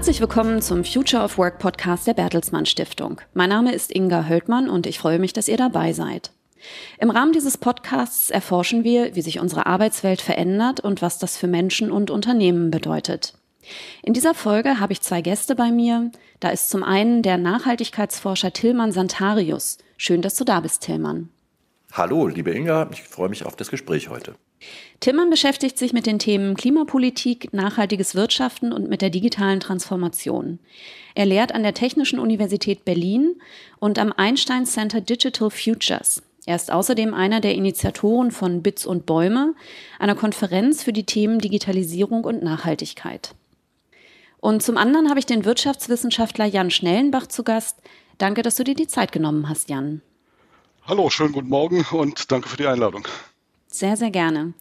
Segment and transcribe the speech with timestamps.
[0.00, 3.20] Herzlich willkommen zum Future of Work Podcast der Bertelsmann Stiftung.
[3.34, 6.30] Mein Name ist Inga Höldmann und ich freue mich, dass ihr dabei seid.
[6.98, 11.48] Im Rahmen dieses Podcasts erforschen wir, wie sich unsere Arbeitswelt verändert und was das für
[11.48, 13.34] Menschen und Unternehmen bedeutet.
[14.02, 16.10] In dieser Folge habe ich zwei Gäste bei mir.
[16.40, 19.76] Da ist zum einen der Nachhaltigkeitsforscher Tillmann Santarius.
[19.98, 21.28] Schön, dass du da bist, Tillmann.
[21.92, 24.34] Hallo, liebe Inga, ich freue mich auf das Gespräch heute.
[25.00, 30.58] Tillmann beschäftigt sich mit den Themen Klimapolitik, nachhaltiges Wirtschaften und mit der digitalen Transformation.
[31.14, 33.40] Er lehrt an der Technischen Universität Berlin
[33.78, 36.22] und am Einstein Center Digital Futures.
[36.46, 39.54] Er ist außerdem einer der Initiatoren von Bits und Bäume,
[39.98, 43.34] einer Konferenz für die Themen Digitalisierung und Nachhaltigkeit.
[44.38, 47.78] Und zum anderen habe ich den Wirtschaftswissenschaftler Jan Schnellenbach zu Gast.
[48.18, 50.02] Danke, dass du dir die Zeit genommen hast, Jan.
[50.86, 53.06] Hallo, schönen guten Morgen und danke für die Einladung.
[53.72, 54.52] Sehr, sehr gerne.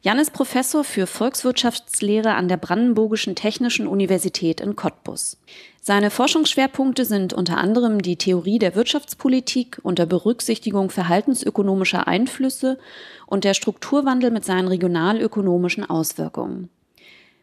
[0.00, 5.36] Jan ist Professor für Volkswirtschaftslehre an der Brandenburgischen Technischen Universität in Cottbus.
[5.82, 12.78] Seine Forschungsschwerpunkte sind unter anderem die Theorie der Wirtschaftspolitik unter Berücksichtigung verhaltensökonomischer Einflüsse
[13.26, 16.70] und der Strukturwandel mit seinen regionalökonomischen Auswirkungen.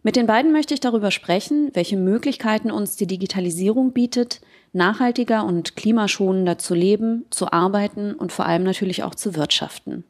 [0.02, 4.41] Mit den beiden möchte ich darüber sprechen, welche Möglichkeiten uns die Digitalisierung bietet,
[4.73, 10.03] nachhaltiger und klimaschonender zu leben, zu arbeiten und vor allem natürlich auch zu wirtschaften.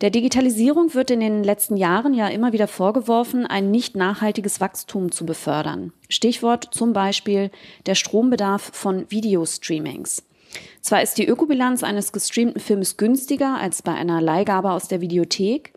[0.00, 5.10] Der Digitalisierung wird in den letzten Jahren ja immer wieder vorgeworfen, ein nicht nachhaltiges Wachstum
[5.10, 5.92] zu befördern.
[6.08, 7.50] Stichwort zum Beispiel
[7.86, 10.22] der Strombedarf von Videostreamings.
[10.80, 15.72] Zwar ist die Ökobilanz eines gestreamten Films günstiger als bei einer Leihgabe aus der Videothek,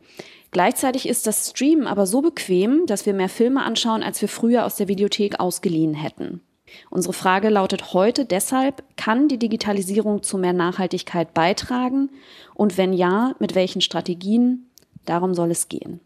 [0.52, 4.66] gleichzeitig ist das Streamen aber so bequem, dass wir mehr Filme anschauen, als wir früher
[4.66, 6.42] aus der Videothek ausgeliehen hätten.
[6.90, 12.10] Unsere Frage lautet heute deshalb, kann die Digitalisierung zu mehr Nachhaltigkeit beitragen?
[12.54, 14.70] Und wenn ja, mit welchen Strategien?
[15.06, 16.00] Darum soll es gehen.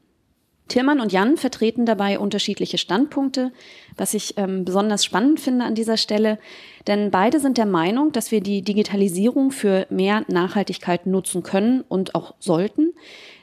[0.67, 3.51] Tillmann und Jan vertreten dabei unterschiedliche Standpunkte,
[3.97, 6.39] was ich ähm, besonders spannend finde an dieser Stelle,
[6.87, 12.15] denn beide sind der Meinung, dass wir die Digitalisierung für mehr Nachhaltigkeit nutzen können und
[12.15, 12.93] auch sollten,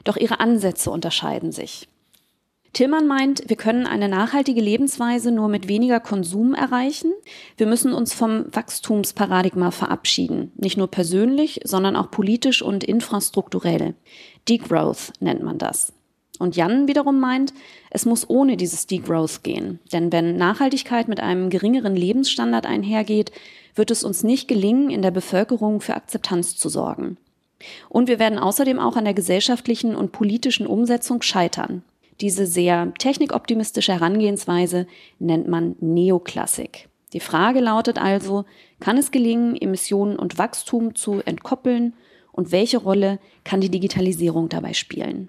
[0.03, 1.87] doch ihre Ansätze unterscheiden sich.
[2.73, 7.13] Tillmann meint, wir können eine nachhaltige Lebensweise nur mit weniger Konsum erreichen.
[7.55, 10.51] Wir müssen uns vom Wachstumsparadigma verabschieden.
[10.55, 13.93] Nicht nur persönlich, sondern auch politisch und infrastrukturell.
[14.49, 15.93] Degrowth nennt man das.
[16.39, 17.53] Und Jan wiederum meint,
[17.91, 19.79] es muss ohne dieses Degrowth gehen.
[19.91, 23.31] Denn wenn Nachhaltigkeit mit einem geringeren Lebensstandard einhergeht,
[23.75, 27.17] wird es uns nicht gelingen, in der Bevölkerung für Akzeptanz zu sorgen.
[27.87, 31.83] Und wir werden außerdem auch an der gesellschaftlichen und politischen Umsetzung scheitern.
[32.23, 34.87] Diese sehr technikoptimistische Herangehensweise
[35.19, 36.87] nennt man Neoklassik.
[37.11, 38.45] Die Frage lautet also,
[38.79, 41.95] kann es gelingen, Emissionen und Wachstum zu entkoppeln
[42.31, 45.27] und welche Rolle kann die Digitalisierung dabei spielen?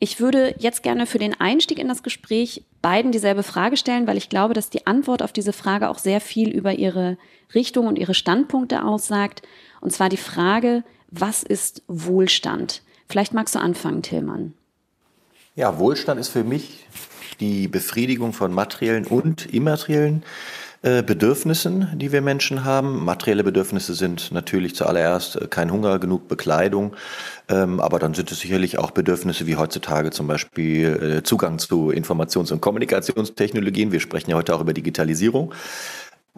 [0.00, 4.16] Ich würde jetzt gerne für den Einstieg in das Gespräch beiden dieselbe Frage stellen, weil
[4.16, 7.18] ich glaube, dass die Antwort auf diese Frage auch sehr viel über ihre
[7.54, 9.42] Richtung und ihre Standpunkte aussagt.
[9.80, 12.82] Und zwar die Frage, was ist Wohlstand?
[13.08, 14.54] Vielleicht magst du anfangen, Tillmann.
[15.58, 16.86] Ja, Wohlstand ist für mich
[17.40, 20.22] die Befriedigung von materiellen und immateriellen
[20.82, 23.04] äh, Bedürfnissen, die wir Menschen haben.
[23.04, 26.94] Materielle Bedürfnisse sind natürlich zuallererst äh, kein Hunger, genug Bekleidung,
[27.48, 31.90] ähm, aber dann sind es sicherlich auch Bedürfnisse wie heutzutage zum Beispiel äh, Zugang zu
[31.90, 33.90] Informations- und Kommunikationstechnologien.
[33.90, 35.52] Wir sprechen ja heute auch über Digitalisierung.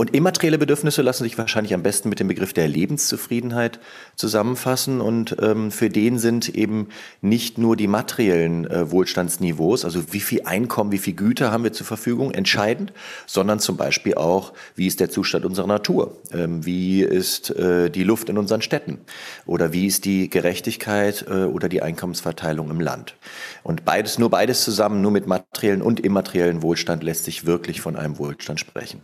[0.00, 3.80] Und immaterielle Bedürfnisse lassen sich wahrscheinlich am besten mit dem Begriff der Lebenszufriedenheit
[4.16, 5.02] zusammenfassen.
[5.02, 6.88] Und ähm, für den sind eben
[7.20, 11.74] nicht nur die materiellen äh, Wohlstandsniveaus, also wie viel Einkommen, wie viel Güter haben wir
[11.74, 12.94] zur Verfügung, entscheidend,
[13.26, 18.04] sondern zum Beispiel auch, wie ist der Zustand unserer Natur, ähm, wie ist äh, die
[18.04, 19.00] Luft in unseren Städten
[19.44, 23.16] oder wie ist die Gerechtigkeit äh, oder die Einkommensverteilung im Land.
[23.62, 27.96] Und beides, nur beides zusammen, nur mit materiellen und immateriellen Wohlstand lässt sich wirklich von
[27.96, 29.02] einem Wohlstand sprechen.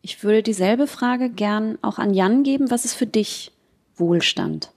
[0.00, 2.70] Ich würde dieselbe Frage gern auch an Jan geben.
[2.70, 3.52] Was ist für dich
[3.96, 4.70] Wohlstand?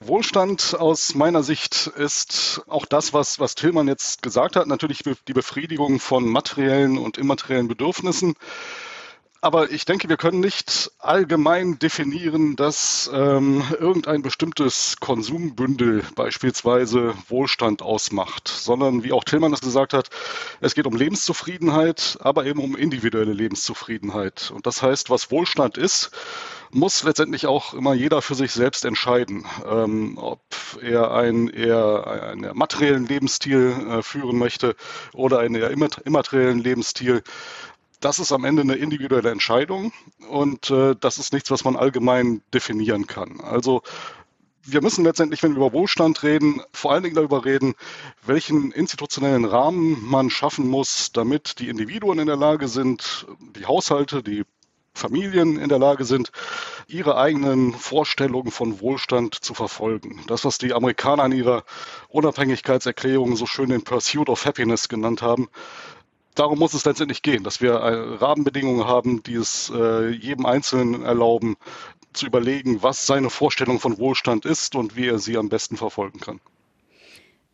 [0.00, 5.32] Wohlstand aus meiner Sicht ist auch das, was, was Tillmann jetzt gesagt hat, natürlich die
[5.32, 8.34] Befriedigung von materiellen und immateriellen Bedürfnissen.
[9.40, 17.80] Aber ich denke, wir können nicht allgemein definieren, dass ähm, irgendein bestimmtes Konsumbündel beispielsweise Wohlstand
[17.80, 20.10] ausmacht, sondern wie auch Tillmann es gesagt hat,
[20.60, 24.50] es geht um Lebenszufriedenheit, aber eben um individuelle Lebenszufriedenheit.
[24.52, 26.10] Und das heißt, was Wohlstand ist,
[26.70, 30.40] muss letztendlich auch immer jeder für sich selbst entscheiden, ähm, ob
[30.82, 34.74] er einen eher einen materiellen Lebensstil äh, führen möchte
[35.14, 37.22] oder einen eher immateriellen Lebensstil
[38.00, 39.92] das ist am Ende eine individuelle Entscheidung
[40.28, 43.40] und äh, das ist nichts, was man allgemein definieren kann.
[43.40, 43.82] Also
[44.62, 47.74] wir müssen letztendlich, wenn wir über Wohlstand reden, vor allen Dingen darüber reden,
[48.24, 54.22] welchen institutionellen Rahmen man schaffen muss, damit die Individuen in der Lage sind, die Haushalte,
[54.22, 54.44] die
[54.98, 56.32] Familien in der Lage sind,
[56.86, 60.22] ihre eigenen Vorstellungen von Wohlstand zu verfolgen.
[60.26, 61.64] Das, was die Amerikaner in ihrer
[62.08, 65.48] Unabhängigkeitserklärung so schön den Pursuit of Happiness genannt haben,
[66.38, 71.02] darum muss es letztendlich gehen, dass wir äh, Rahmenbedingungen haben, die es äh, jedem Einzelnen
[71.02, 71.56] erlauben,
[72.12, 76.20] zu überlegen, was seine Vorstellung von Wohlstand ist und wie er sie am besten verfolgen
[76.20, 76.40] kann.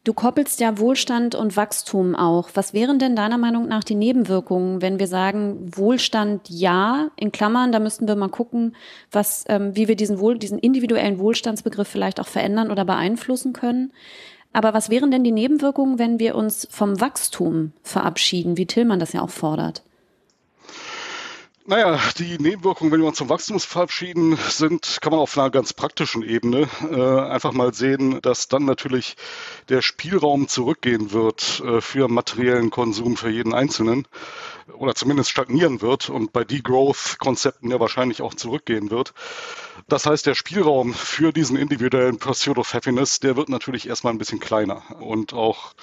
[0.05, 2.51] Du koppelst ja Wohlstand und Wachstum auch.
[2.53, 7.73] Was wären denn deiner Meinung nach die Nebenwirkungen, wenn wir sagen, Wohlstand ja, in Klammern,
[7.73, 8.77] da müssten wir mal gucken,
[9.11, 13.93] was, ähm, wie wir diesen, Wohl, diesen individuellen Wohlstandsbegriff vielleicht auch verändern oder beeinflussen können.
[14.55, 19.13] Aber was wären denn die Nebenwirkungen, wenn wir uns vom Wachstum verabschieden, wie Tillmann das
[19.13, 19.83] ja auch fordert?
[21.67, 25.73] Naja, die Nebenwirkungen, wenn wir uns zum Wachstum verabschieden, sind, kann man auf einer ganz
[25.73, 29.17] praktischen Ebene äh, einfach mal sehen, dass dann natürlich
[29.71, 34.07] der Spielraum zurückgehen wird äh, für materiellen Konsum für jeden Einzelnen
[34.77, 39.15] oder zumindest stagnieren wird und bei Degrowth-Konzepten ja wahrscheinlich auch zurückgehen wird.
[39.89, 44.19] Das heißt, der Spielraum für diesen individuellen Pursuit of Happiness, der wird natürlich erstmal ein
[44.19, 45.75] bisschen kleiner und auch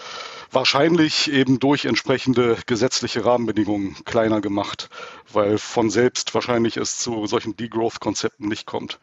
[0.51, 4.89] wahrscheinlich eben durch entsprechende gesetzliche Rahmenbedingungen kleiner gemacht,
[5.31, 8.99] weil von selbst wahrscheinlich es zu solchen Degrowth-Konzepten nicht kommt.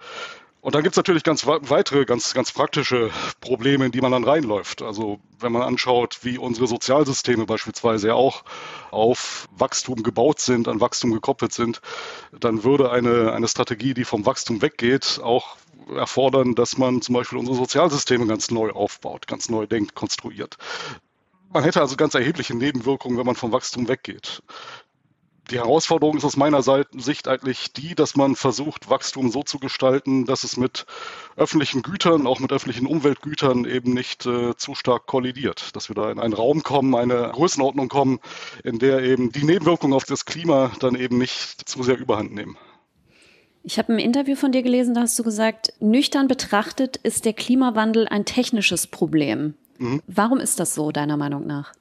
[0.61, 3.11] Und dann gibt es natürlich ganz weitere, ganz, ganz praktische
[3.41, 4.83] Probleme, in die man dann reinläuft.
[4.83, 8.43] Also wenn man anschaut, wie unsere Sozialsysteme beispielsweise ja auch
[8.91, 11.81] auf Wachstum gebaut sind, an Wachstum gekoppelt sind,
[12.39, 15.57] dann würde eine, eine Strategie, die vom Wachstum weggeht, auch
[15.95, 20.57] erfordern, dass man zum Beispiel unsere Sozialsysteme ganz neu aufbaut, ganz neu denkt, konstruiert.
[21.51, 24.43] Man hätte also ganz erhebliche Nebenwirkungen, wenn man vom Wachstum weggeht
[25.51, 30.27] die Herausforderung ist aus meiner Sicht eigentlich die, dass man versucht, Wachstum so zu gestalten,
[30.27, 30.87] dass es mit
[31.37, 35.75] öffentlichen Gütern, auch mit öffentlichen Umweltgütern eben nicht äh, zu stark kollidiert.
[35.75, 38.21] Dass wir da in einen Raum kommen, eine Größenordnung kommen,
[38.65, 42.57] in der eben die Nebenwirkungen auf das Klima dann eben nicht zu sehr überhand nehmen.
[43.63, 47.33] Ich habe ein Interview von dir gelesen, da hast du gesagt, nüchtern betrachtet ist der
[47.33, 49.55] Klimawandel ein technisches Problem.
[49.79, 50.03] Mhm.
[50.07, 51.73] Warum ist das so, deiner Meinung nach?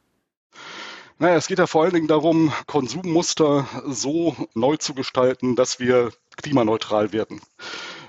[1.19, 6.11] Naja, es geht ja vor allen Dingen darum, Konsummuster so neu zu gestalten, dass wir
[6.35, 7.41] klimaneutral werden.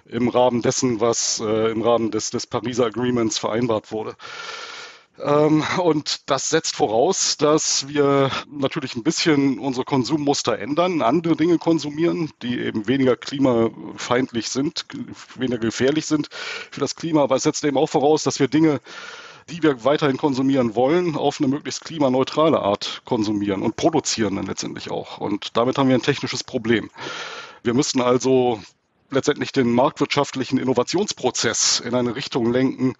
[0.05, 4.15] Im Rahmen dessen, was äh, im Rahmen des, des Pariser Agreements vereinbart wurde.
[5.21, 11.57] Ähm, und das setzt voraus, dass wir natürlich ein bisschen unsere Konsummuster ändern, andere Dinge
[11.57, 14.85] konsumieren, die eben weniger klimafeindlich sind,
[15.35, 17.23] weniger gefährlich sind für das Klima.
[17.23, 18.81] Aber es setzt eben auch voraus, dass wir Dinge
[19.51, 24.91] die wir weiterhin konsumieren wollen, auf eine möglichst klimaneutrale Art konsumieren und produzieren dann letztendlich
[24.91, 25.19] auch.
[25.19, 26.91] Und damit haben wir ein technisches Problem.
[27.63, 28.61] Wir müssen also
[29.11, 32.95] letztendlich den marktwirtschaftlichen Innovationsprozess in eine Richtung lenken,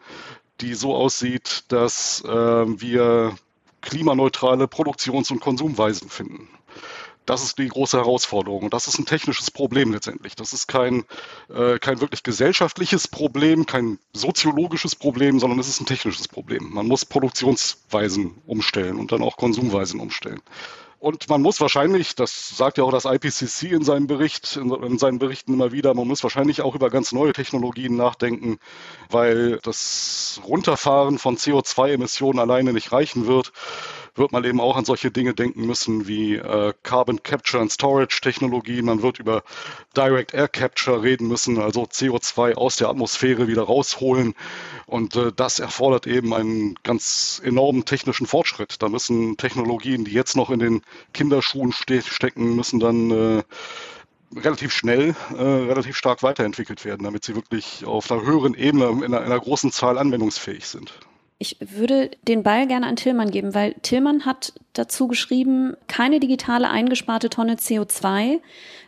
[0.61, 3.37] die so aussieht, dass äh, wir
[3.81, 6.49] klimaneutrale Produktions- und Konsumweisen finden.
[7.29, 10.35] Das ist die große Herausforderung und das ist ein technisches Problem letztendlich.
[10.35, 11.05] Das ist kein,
[11.55, 16.71] äh, kein wirklich gesellschaftliches Problem, kein soziologisches Problem, sondern es ist ein technisches Problem.
[16.73, 20.41] Man muss Produktionsweisen umstellen und dann auch Konsumweisen umstellen.
[21.01, 25.19] Und man muss wahrscheinlich, das sagt ja auch das IPCC in seinem Bericht, in, seinen
[25.19, 28.59] Berichten immer wieder, man muss wahrscheinlich auch über ganz neue Technologien nachdenken,
[29.11, 33.53] weil das Runterfahren von CO2-Emissionen alleine nicht reichen wird
[34.19, 38.21] wird man eben auch an solche Dinge denken müssen wie äh, Carbon Capture and Storage
[38.21, 38.85] Technologien.
[38.87, 39.43] Man wird über
[39.97, 44.35] Direct Air Capture reden müssen, also CO2 aus der Atmosphäre wieder rausholen.
[44.87, 48.83] Und äh, das erfordert eben einen ganz enormen technischen Fortschritt.
[48.83, 50.83] Da müssen Technologien, die jetzt noch in den
[51.13, 53.43] Kinderschuhen ste stecken, müssen dann äh,
[54.37, 59.05] relativ schnell, äh, relativ stark weiterentwickelt werden, damit sie wirklich auf einer höheren Ebene in
[59.05, 60.93] einer, in einer großen Zahl anwendungsfähig sind.
[61.41, 66.69] Ich würde den Ball gerne an Tillmann geben, weil Tillmann hat dazu geschrieben, keine digitale
[66.69, 68.41] eingesparte Tonne CO2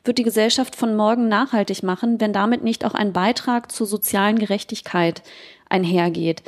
[0.05, 4.37] wird die Gesellschaft von morgen nachhaltig machen, wenn damit nicht auch ein Beitrag zur sozialen
[4.37, 5.23] Gerechtigkeit
[5.69, 6.43] einhergeht.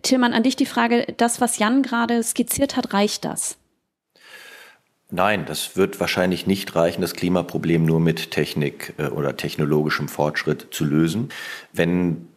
[0.00, 3.58] Tillmann, an dich die Frage, das, was Jan gerade skizziert hat, reicht das?
[5.10, 10.68] Nein, das wird wahrscheinlich nicht reichen, das Klimaproblem nur mit Technik äh, oder technologischem Fortschritt
[10.70, 11.28] zu lösen.
[11.74, 12.28] Wenn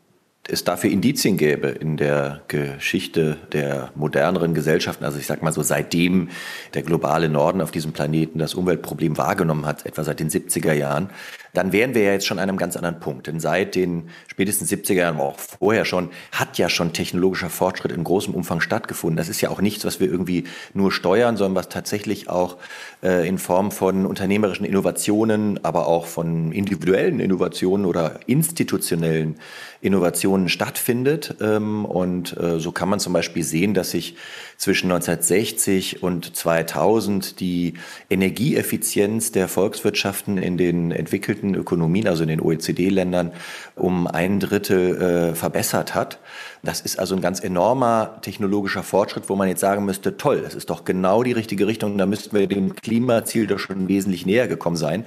[0.48, 5.64] es dafür Indizien gäbe in der Geschichte der moderneren Gesellschaften, also ich sag mal so,
[5.64, 6.30] seitdem
[6.74, 11.10] der globale Norden auf diesem Planeten das Umweltproblem wahrgenommen hat, etwa seit den 70er Jahren,
[11.58, 13.28] dann wären wir ja jetzt schon an einem ganz anderen Punkt.
[13.28, 18.04] Denn seit den spätestens 70er Jahren, auch vorher schon, hat ja schon technologischer Fortschritt in
[18.04, 19.18] großem Umfang stattgefunden.
[19.18, 22.58] Das ist ja auch nichts, was wir irgendwie nur steuern, sondern was tatsächlich auch
[23.04, 29.36] äh, in Form von unternehmerischen Innovationen, aber auch von individuellen Innovationen oder institutionellen
[29.82, 31.36] Innovationen stattfindet.
[31.42, 34.16] Ähm, und äh, so kann man zum Beispiel sehen, dass sich
[34.58, 37.74] zwischen 1960 und 2000 die
[38.10, 43.32] Energieeffizienz der Volkswirtschaften in den entwickelten Ökonomien, also in den OECD-Ländern,
[43.76, 46.18] um ein Drittel äh, verbessert hat.
[46.64, 50.56] Das ist also ein ganz enormer technologischer Fortschritt, wo man jetzt sagen müsste, toll, das
[50.56, 54.48] ist doch genau die richtige Richtung, da müssten wir dem Klimaziel doch schon wesentlich näher
[54.48, 55.06] gekommen sein.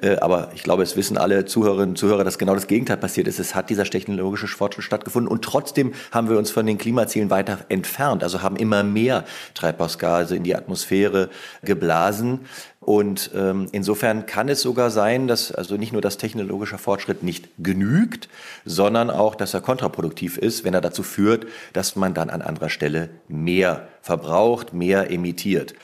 [0.00, 3.26] Äh, aber ich glaube, es wissen alle Zuhörerinnen und Zuhörer, dass genau das Gegenteil passiert
[3.26, 3.40] ist.
[3.40, 7.58] Es hat dieser technologische Fortschritt stattgefunden und trotzdem haben wir uns von den Klimazielen weiter
[7.68, 11.28] entfernt, also haben immer mehr Treibhausgase in die Atmosphäre
[11.62, 12.40] geblasen.
[12.82, 17.50] Und ähm, insofern kann es sogar sein, dass also nicht nur das technologischer Fortschritt nicht
[17.58, 18.30] genügt,
[18.64, 22.70] sondern auch, dass er kontraproduktiv ist, wenn er dazu führt, dass man dann an anderer
[22.70, 25.74] Stelle mehr verbraucht, mehr emittiert.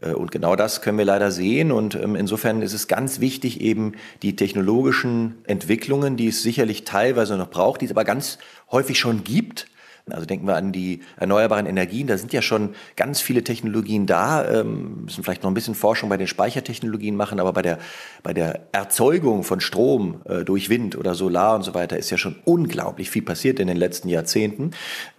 [0.00, 1.72] Äh, und genau das können wir leider sehen.
[1.72, 7.36] Und ähm, insofern ist es ganz wichtig, eben die technologischen Entwicklungen, die es sicherlich teilweise
[7.36, 8.38] noch braucht, die es aber ganz
[8.70, 9.66] häufig schon gibt,
[10.10, 14.46] also denken wir an die erneuerbaren Energien, da sind ja schon ganz viele Technologien da,
[14.46, 17.78] ähm, müssen vielleicht noch ein bisschen Forschung bei den Speichertechnologien machen, aber bei der,
[18.22, 22.18] bei der Erzeugung von Strom äh, durch Wind oder Solar und so weiter ist ja
[22.18, 24.72] schon unglaublich viel passiert in den letzten Jahrzehnten.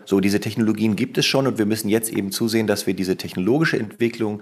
[0.05, 3.17] So, diese Technologien gibt es schon und wir müssen jetzt eben zusehen, dass wir diese
[3.17, 4.41] technologische Entwicklung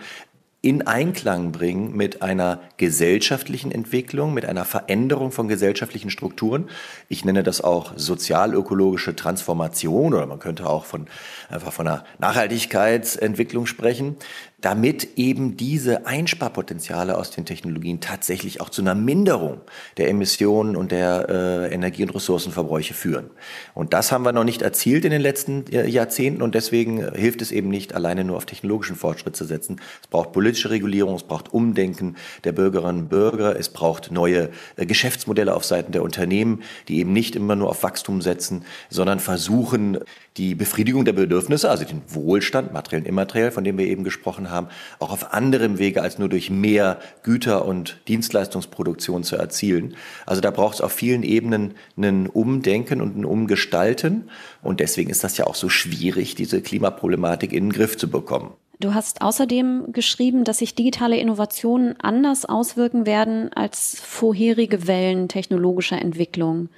[0.63, 6.70] in Einklang bringen mit einer gesellschaftlichen Entwicklung, mit einer Veränderung von gesellschaftlichen Strukturen.
[7.10, 11.08] Ich nenne das auch sozialökologische Transformation oder man könnte auch von,
[11.50, 14.15] einfach von einer Nachhaltigkeitsentwicklung sprechen
[14.63, 19.60] damit eben diese Einsparpotenziale aus den Technologien tatsächlich auch zu einer Minderung
[19.98, 23.29] der Emissionen und der äh, Energie- und Ressourcenverbräuche führen.
[23.74, 27.12] Und das haben wir noch nicht erzielt in den letzten äh, Jahrzehnten und deswegen äh,
[27.13, 29.82] hilft es eben nicht, alleine nur auf technologischen Fortschritt zu setzen.
[30.01, 32.15] Es braucht politische Regulierung, es braucht Umdenken
[32.46, 37.12] der Bürgerinnen und Bürger, es braucht neue äh, Geschäftsmodelle auf Seiten der Unternehmen, die eben
[37.12, 40.00] nicht immer nur auf Wachstum setzen, sondern versuchen,
[40.38, 44.50] die Befriedigung der Bedürfnisse, also den Wohlstand, materiell und immateriell, von dem wir eben gesprochen
[44.50, 44.52] haben,
[45.00, 49.95] auch auf anderem Wege als nur durch mehr Güter- und Dienstleistungsproduktion zu erzielen.
[50.25, 54.29] Also da braucht es auf vielen Ebenen ein Umdenken und ein Umgestalten.
[54.62, 58.51] Und deswegen ist das ja auch so schwierig, diese Klimaproblematik in den Griff zu bekommen.
[58.79, 66.01] Du hast außerdem geschrieben, dass sich digitale Innovationen anders auswirken werden als vorherige Wellen technologischer
[66.01, 66.69] Entwicklung.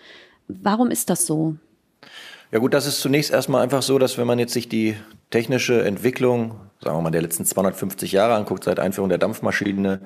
[0.48, 1.55] Warum ist das so?
[2.51, 4.96] Ja gut, das ist zunächst erstmal einfach so, dass wenn man jetzt sich die
[5.32, 6.55] technische Entwicklung,
[6.86, 10.01] sagen wir mal, der letzten 250 Jahre anguckt, seit Einführung der Dampfmaschine,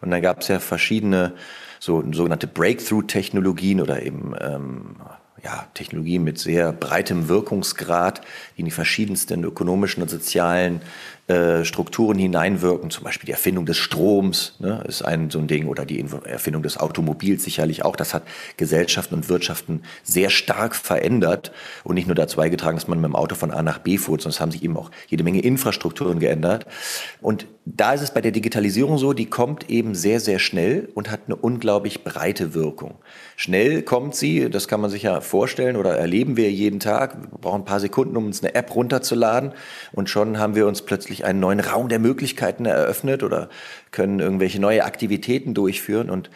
[0.00, 1.32] und dann gab es ja verschiedene
[1.80, 4.96] so sogenannte Breakthrough-Technologien oder eben ähm,
[5.42, 8.20] ja, Technologien mit sehr breitem Wirkungsgrad,
[8.56, 10.82] die in die verschiedensten ökonomischen und sozialen
[11.28, 15.66] äh, Strukturen hineinwirken, zum Beispiel die Erfindung des Stroms ne, ist ein so ein Ding
[15.66, 17.96] oder die Erfindung des Automobils sicherlich auch.
[17.96, 18.22] Das hat
[18.56, 21.52] Gesellschaften und Wirtschaften sehr stark verändert
[21.84, 24.18] und nicht nur dazu beigetragen, dass man mit dem Auto von A nach B fuhr,
[24.18, 26.64] sondern es haben sich eben auch jede Menge Infrastrukturen geändert.
[27.20, 31.10] Und da ist es bei der Digitalisierung so, die kommt eben sehr, sehr schnell und
[31.10, 32.94] hat eine unglaublich breite Wirkung.
[33.36, 37.20] Schnell kommt sie, das kann man sich ja vorstellen oder erleben wir jeden Tag.
[37.20, 39.52] Wir brauchen ein paar Sekunden, um uns eine App runterzuladen
[39.92, 43.50] und schon haben wir uns plötzlich einen neuen Raum der Möglichkeiten eröffnet oder
[43.90, 46.08] können irgendwelche neue Aktivitäten durchführen.
[46.08, 46.30] Und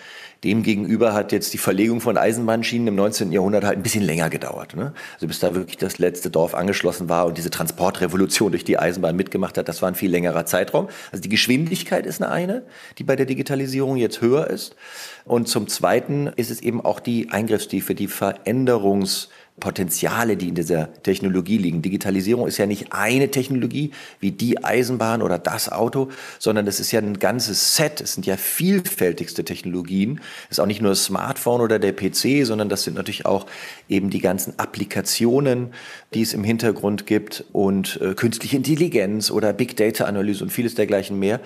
[0.44, 3.32] demgegenüber hat jetzt die Verlegung von Eisenbahnschienen im 19.
[3.32, 4.75] Jahrhundert halt ein bisschen länger gedauert.
[4.75, 4.92] Ne?
[5.14, 9.14] Also bis da wirklich das letzte Dorf angeschlossen war und diese Transportrevolution durch die Eisenbahn
[9.14, 10.88] mitgemacht hat, das war ein viel längerer Zeitraum.
[11.12, 12.62] Also die Geschwindigkeit ist eine, eine
[12.99, 14.75] die bei der Digitalisierung jetzt höher ist.
[15.25, 19.28] Und zum Zweiten ist es eben auch die Eingriffstiefe, die Veränderungs-
[19.61, 21.82] Potenziale, die in dieser Technologie liegen.
[21.82, 26.90] Digitalisierung ist ja nicht eine Technologie wie die Eisenbahn oder das Auto, sondern das ist
[26.90, 28.00] ja ein ganzes Set.
[28.00, 30.21] Es sind ja vielfältigste Technologien.
[30.49, 33.47] Es ist auch nicht nur das Smartphone oder der PC, sondern das sind natürlich auch
[33.88, 35.75] eben die ganzen Applikationen,
[36.14, 40.75] die es im Hintergrund gibt und äh, künstliche Intelligenz oder Big Data Analyse und vieles
[40.75, 41.40] dergleichen mehr.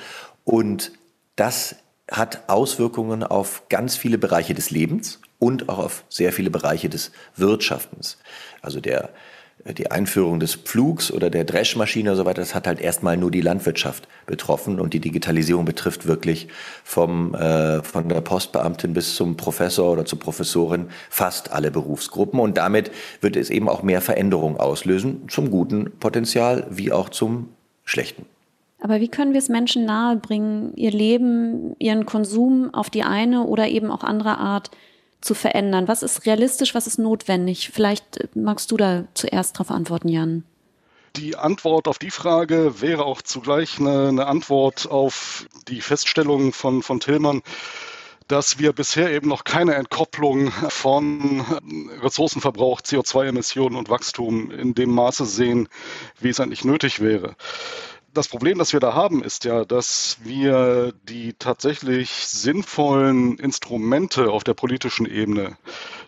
[0.45, 0.93] Und
[1.35, 1.77] das
[2.11, 7.13] hat Auswirkungen auf ganz viele Bereiche des Lebens und auch auf sehr viele Bereiche des
[7.37, 8.19] Wirtschaftens.
[8.63, 9.11] Also der,
[9.65, 13.31] die Einführung des Pflugs oder der Dreschmaschine und so weiter, das hat halt erstmal nur
[13.31, 16.49] die Landwirtschaft betroffen und die Digitalisierung betrifft wirklich
[16.85, 22.57] vom, äh, von der Postbeamtin bis zum Professor oder zur Professorin fast alle Berufsgruppen und
[22.57, 22.91] damit
[23.21, 27.51] wird es eben auch mehr Veränderungen auslösen, zum guten Potenzial wie auch zum
[27.85, 28.27] schlechten.
[28.81, 33.69] Aber wie können wir es Menschen nahebringen, ihr Leben, ihren Konsum auf die eine oder
[33.69, 34.71] eben auch andere Art
[35.21, 35.89] zu verändern?
[35.89, 37.71] Was ist realistisch, was ist notwendig?
[37.73, 40.45] Vielleicht äh, magst du da zuerst darauf antworten, Jan.
[41.17, 46.83] Die Antwort auf die Frage wäre auch zugleich eine, eine Antwort auf die Feststellung von,
[46.83, 47.43] von Tillmann,
[48.29, 51.43] dass wir bisher eben noch keine Entkopplung von
[52.03, 55.69] Ressourcenverbrauch, CO2-Emissionen und Wachstum in dem Maße sehen,
[56.21, 57.37] wie es eigentlich nötig wäre.
[58.17, 64.43] Das Problem, das wir da haben, ist ja, dass wir die tatsächlich sinnvollen Instrumente auf
[64.43, 65.59] der politischen Ebene,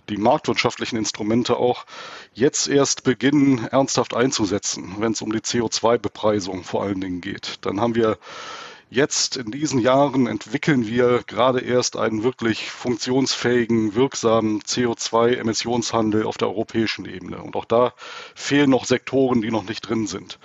[0.09, 1.85] die marktwirtschaftlichen Instrumente auch,
[2.33, 7.59] jetzt erst beginnen ernsthaft einzusetzen, wenn es um die CO2-Bepreisung vor allen Dingen geht.
[7.61, 8.17] Dann haben wir
[8.91, 16.49] Jetzt in diesen Jahren entwickeln wir gerade erst einen wirklich funktionsfähigen, wirksamen CO2-Emissionshandel auf der
[16.49, 17.43] europäischen Ebene.
[17.43, 17.93] Und auch da
[18.35, 20.39] fehlen noch Sektoren, die noch nicht drin sind.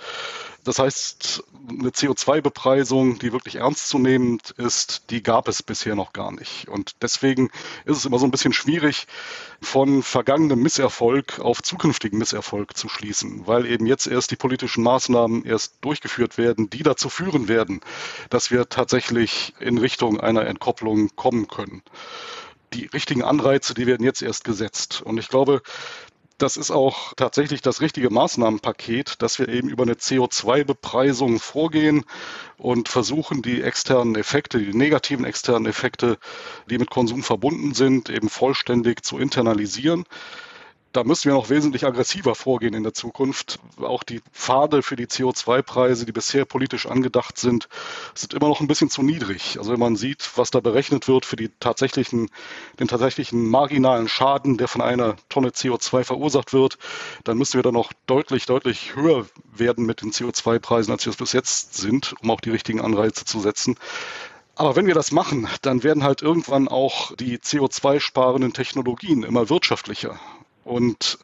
[0.64, 6.68] Das heißt, eine CO2-Bepreisung, die wirklich ernstzunehmend ist, die gab es bisher noch gar nicht.
[6.68, 7.50] Und deswegen
[7.84, 9.06] ist es immer so ein bisschen schwierig,
[9.60, 15.44] von vergangenem Misserfolg auf zukünftigen Misserfolg zu schließen, weil eben jetzt erst die politischen Maßnahmen
[15.44, 17.80] erst durchgeführt werden, die dazu führen werden,
[18.30, 21.82] dass wir tatsächlich in Richtung einer Entkopplung kommen können
[22.74, 25.00] die richtigen Anreize, die werden jetzt erst gesetzt.
[25.02, 25.62] Und ich glaube,
[26.38, 32.04] das ist auch tatsächlich das richtige Maßnahmenpaket, dass wir eben über eine CO2-Bepreisung vorgehen
[32.56, 36.18] und versuchen, die externen Effekte, die negativen externen Effekte,
[36.68, 40.04] die mit Konsum verbunden sind, eben vollständig zu internalisieren
[40.94, 43.58] da müssen wir noch wesentlich aggressiver vorgehen in der Zukunft.
[43.80, 47.68] Auch die Pfade für die CO2-Preise, die bisher politisch angedacht sind,
[48.14, 49.58] sind immer noch ein bisschen zu niedrig.
[49.58, 52.30] Also wenn man sieht, was da berechnet wird für die tatsächlichen,
[52.78, 56.78] den tatsächlichen marginalen Schaden, der von einer Tonne CO2 verursacht wird,
[57.24, 61.16] dann müssen wir da noch deutlich, deutlich höher werden mit den CO2-Preisen, als wir es
[61.16, 63.76] bis jetzt sind, um auch die richtigen Anreize zu setzen.
[64.54, 70.20] Aber wenn wir das machen, dann werden halt irgendwann auch die CO2-sparenden Technologien immer wirtschaftlicher.
[70.64, 71.18] Und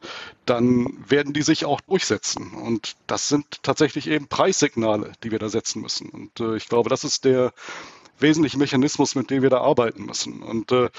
[0.45, 2.53] dann werden die sich auch durchsetzen.
[2.53, 6.09] Und das sind tatsächlich eben Preissignale, die wir da setzen müssen.
[6.09, 7.53] Und äh, ich glaube, das ist der
[8.19, 10.43] wesentliche Mechanismus, mit dem wir da arbeiten müssen.
[10.43, 10.89] Und äh,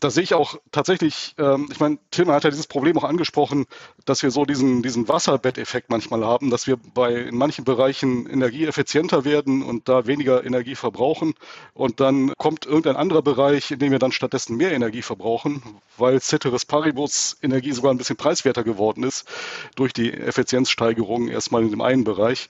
[0.00, 3.66] da sehe ich auch tatsächlich, ähm, ich meine, Tim hat ja dieses Problem auch angesprochen,
[4.06, 9.24] dass wir so diesen, diesen Wasserbetteffekt manchmal haben, dass wir bei in manchen Bereichen energieeffizienter
[9.24, 11.34] werden und da weniger Energie verbrauchen.
[11.74, 15.62] Und dann kommt irgendein anderer Bereich, in dem wir dann stattdessen mehr Energie verbrauchen,
[15.98, 19.28] weil Ceteris Paribus Energie sogar ein bisschen preiswerter geworden ist
[19.76, 22.48] durch die Effizienzsteigerung erstmal in dem einen Bereich.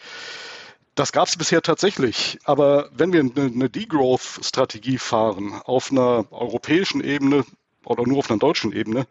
[1.01, 2.39] Das gab es bisher tatsächlich.
[2.45, 7.47] Aber wenn wir eine, Degrowth-Strategie fahren auf einer europäischen Ebene
[7.87, 9.07] oder nur auf einer deutschen Ebene,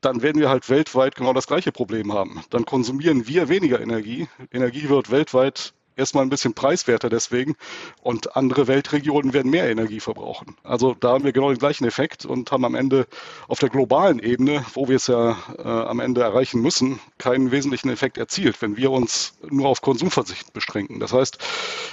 [0.00, 2.42] dann werden wir halt weltweit genau das gleiche Problem haben.
[2.48, 4.26] Dann konsumieren wir weniger Energie.
[4.50, 7.56] Energie wird weltweit erstmal ein bisschen preiswerter deswegen
[8.02, 10.56] und andere Weltregionen werden mehr Energie verbrauchen.
[10.62, 13.06] Also da haben wir genau den gleichen Effekt und haben am Ende
[13.48, 17.90] auf der globalen Ebene, wo wir es ja äh, am Ende erreichen müssen, keinen wesentlichen
[17.90, 21.00] Effekt erzielt, wenn wir uns nur auf Konsumverzicht beschränken.
[21.00, 21.38] Das heißt,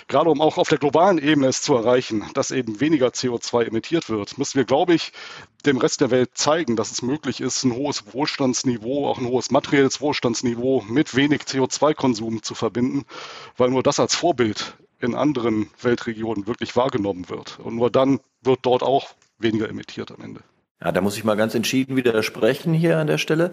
[0.07, 4.09] gerade um auch auf der globalen Ebene es zu erreichen, dass eben weniger CO2 emittiert
[4.09, 5.11] wird, müssen wir, glaube ich,
[5.65, 9.51] dem Rest der Welt zeigen, dass es möglich ist, ein hohes Wohlstandsniveau, auch ein hohes
[9.51, 13.05] materielles Wohlstandsniveau mit wenig CO2-Konsum zu verbinden,
[13.57, 17.59] weil nur das als Vorbild in anderen Weltregionen wirklich wahrgenommen wird.
[17.59, 20.41] Und nur dann wird dort auch weniger emittiert am Ende.
[20.85, 23.49] Ja, da muss ich mal ganz entschieden widersprechen hier an der Stelle.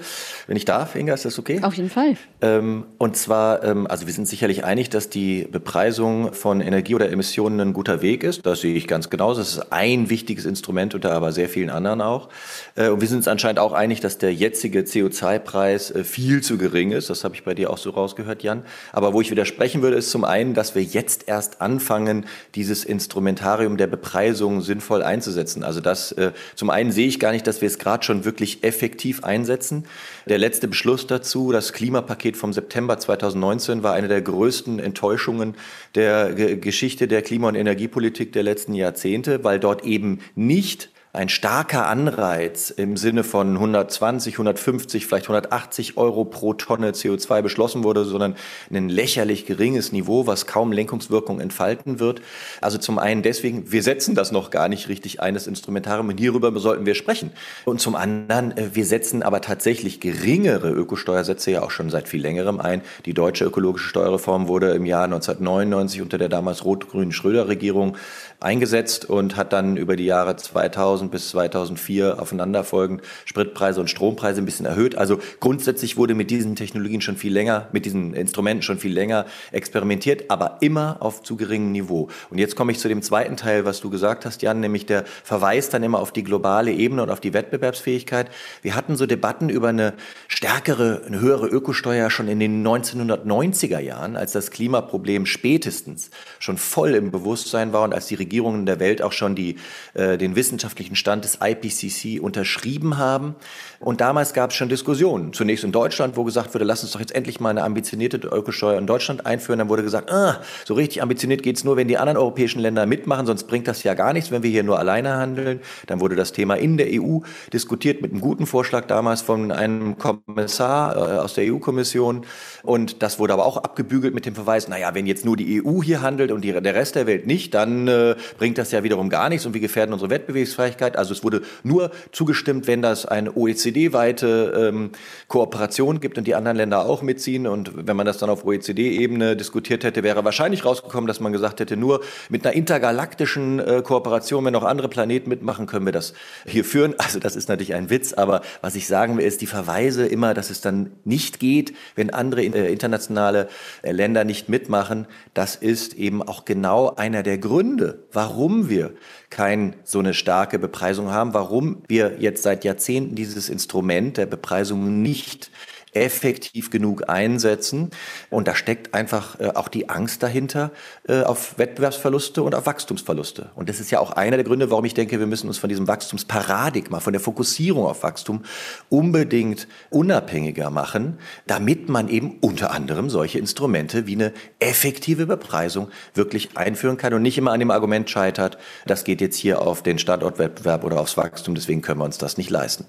[0.47, 1.61] Wenn ich darf, Inga, ist das okay?
[1.63, 2.17] Auf jeden Fall.
[2.43, 7.11] Ähm, und zwar, ähm, also wir sind sicherlich einig, dass die Bepreisung von Energie oder
[7.11, 8.45] Emissionen ein guter Weg ist.
[8.45, 9.41] Das sehe ich ganz genauso.
[9.41, 12.29] Das ist ein wichtiges Instrument unter aber sehr vielen anderen auch.
[12.75, 16.59] Äh, und wir sind uns anscheinend auch einig, dass der jetzige CO2-Preis äh, viel zu
[16.59, 17.09] gering ist.
[17.09, 18.63] Das habe ich bei dir auch so rausgehört, Jan.
[18.93, 23.79] Aber wo ich widersprechen würde, ist zum einen, dass wir jetzt erst anfangen, dieses Instrumentarium
[23.79, 25.65] der Bepreisung sinnvoll einzusetzen.
[25.65, 28.27] Also das, äh, zum einen sehe ich ich gar nicht, dass wir es gerade schon
[28.27, 29.87] wirklich effektiv einsetzen.
[30.27, 35.55] Der letzte Beschluss dazu, das Klimapaket vom September 2019, war eine der größten Enttäuschungen
[35.95, 41.89] der Geschichte der Klima- und Energiepolitik der letzten Jahrzehnte, weil dort eben nicht ein starker
[41.89, 48.35] Anreiz im Sinne von 120, 150, vielleicht 180 Euro pro Tonne CO2 beschlossen wurde, sondern
[48.73, 52.23] ein lächerlich geringes Niveau, was kaum Lenkungswirkung entfalten wird.
[52.63, 56.19] Also zum einen deswegen, wir setzen das noch gar nicht richtig ein, das Instrumentarium, und
[56.19, 57.31] hierüber sollten wir sprechen.
[57.67, 62.23] Und zum anderen, äh, wir setzen aber tatsächlich geringere Ökosteuersätze ja auch schon seit viel
[62.23, 62.81] längerem ein.
[63.05, 67.99] Die deutsche ökologische Steuerreform wurde im Jahr 1999 unter der damals rot-grünen Schröder-Regierung
[68.43, 74.41] eingesetzt und hat dann über die Jahre 2000 2000 bis 2004 aufeinanderfolgend Spritpreise und Strompreise
[74.41, 74.97] ein bisschen erhöht.
[74.97, 79.27] Also grundsätzlich wurde mit diesen Technologien schon viel länger, mit diesen Instrumenten schon viel länger
[79.53, 82.09] experimentiert, aber immer auf zu geringem Niveau.
[82.31, 85.05] Und jetzt komme ich zu dem zweiten Teil, was du gesagt hast, Jan, nämlich der
[85.25, 88.31] Verweis dann immer auf die globale Ebene und auf die Wettbewerbsfähigkeit.
[88.63, 89.95] Wir hatten so Debatten über eine
[90.29, 96.95] stärkere, eine höhere Ökosteuer schon in den 1990er Jahren, als das Klimaproblem spätestens schon voll
[96.95, 99.57] im Bewusstsein war und als die Regierungen der Welt auch schon die,
[99.93, 103.35] äh, den wissenschaftlichen Stand des IPCC unterschrieben haben.
[103.79, 105.35] Und damals gab es schon Diskussionen.
[105.35, 108.79] Zunächst in Deutschland, wo gesagt wurde, lass uns doch jetzt endlich mal eine ambitionierte Ökosteuer
[108.79, 109.59] in Deutschland einführen.
[109.59, 113.27] Dann wurde gesagt, ah, so richtig ambitioniert geht's nur, wenn die anderen europäischen Länder mitmachen,
[113.27, 115.61] sonst bringt das ja gar nichts, wenn wir hier nur alleine handeln.
[115.89, 117.19] Dann wurde das Thema in der EU
[117.53, 122.25] diskutiert mit einem guten Vorschlag damals von einem Kommissar äh, aus der EU-Kommission.
[122.63, 125.83] Und das wurde aber auch abgebügelt mit dem Verweis, naja, wenn jetzt nur die EU
[125.83, 129.09] hier handelt und die, der Rest der Welt nicht, dann äh, bringt das ja wiederum
[129.09, 130.97] gar nichts und wir gefährden unsere Wettbewerbsfähigkeit.
[130.97, 134.91] Also es wurde nur zugestimmt, wenn das eine OECD-weite ähm,
[135.29, 137.47] Kooperation gibt und die anderen Länder auch mitziehen.
[137.47, 141.61] Und wenn man das dann auf OECD-Ebene diskutiert hätte, wäre wahrscheinlich rausgekommen, dass man gesagt
[141.61, 146.15] hätte, nur mit einer intergalaktischen äh, Kooperation, wenn auch andere Planeten mitmachen, können wir das
[146.47, 146.95] hier führen.
[146.99, 150.35] Also das ist natürlich ein Witz, aber was ich sagen will, ist die Verweise immer,
[150.35, 153.49] dass es dann nicht geht, wenn andere äh, internationale
[153.83, 155.07] äh, Länder nicht mitmachen.
[155.35, 158.93] Das ist eben auch genau einer der Gründe, warum wir
[159.31, 165.03] kein so eine starke Bepreisung haben, warum wir jetzt seit Jahrzehnten dieses Instrument der Bepreisung
[165.03, 165.51] nicht
[165.93, 167.91] effektiv genug einsetzen.
[168.31, 170.71] Und da steckt einfach äh, auch die Angst dahinter
[171.07, 173.51] äh, auf Wettbewerbsverluste und auf Wachstumsverluste.
[173.55, 175.69] Und das ist ja auch einer der Gründe, warum ich denke, wir müssen uns von
[175.69, 178.43] diesem Wachstumsparadigma, von der Fokussierung auf Wachstum
[178.89, 186.57] unbedingt unabhängiger machen, damit man eben unter anderem solche Instrumente wie eine effektive Bepreisung wirklich
[186.57, 189.99] einführen kann und nicht immer an dem Argument scheitert, das geht jetzt hier auf den
[189.99, 192.87] Standortwettbewerb oder aufs Wachstum, deswegen können wir uns das nicht leisten.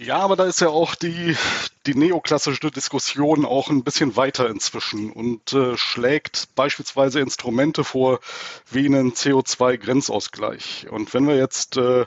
[0.00, 1.36] Ja, aber da ist ja auch die,
[1.86, 8.20] die neoklassische Diskussion auch ein bisschen weiter inzwischen und äh, schlägt beispielsweise Instrumente vor
[8.70, 10.88] wie einen CO2-Grenzausgleich.
[10.88, 12.06] Und wenn wir jetzt äh,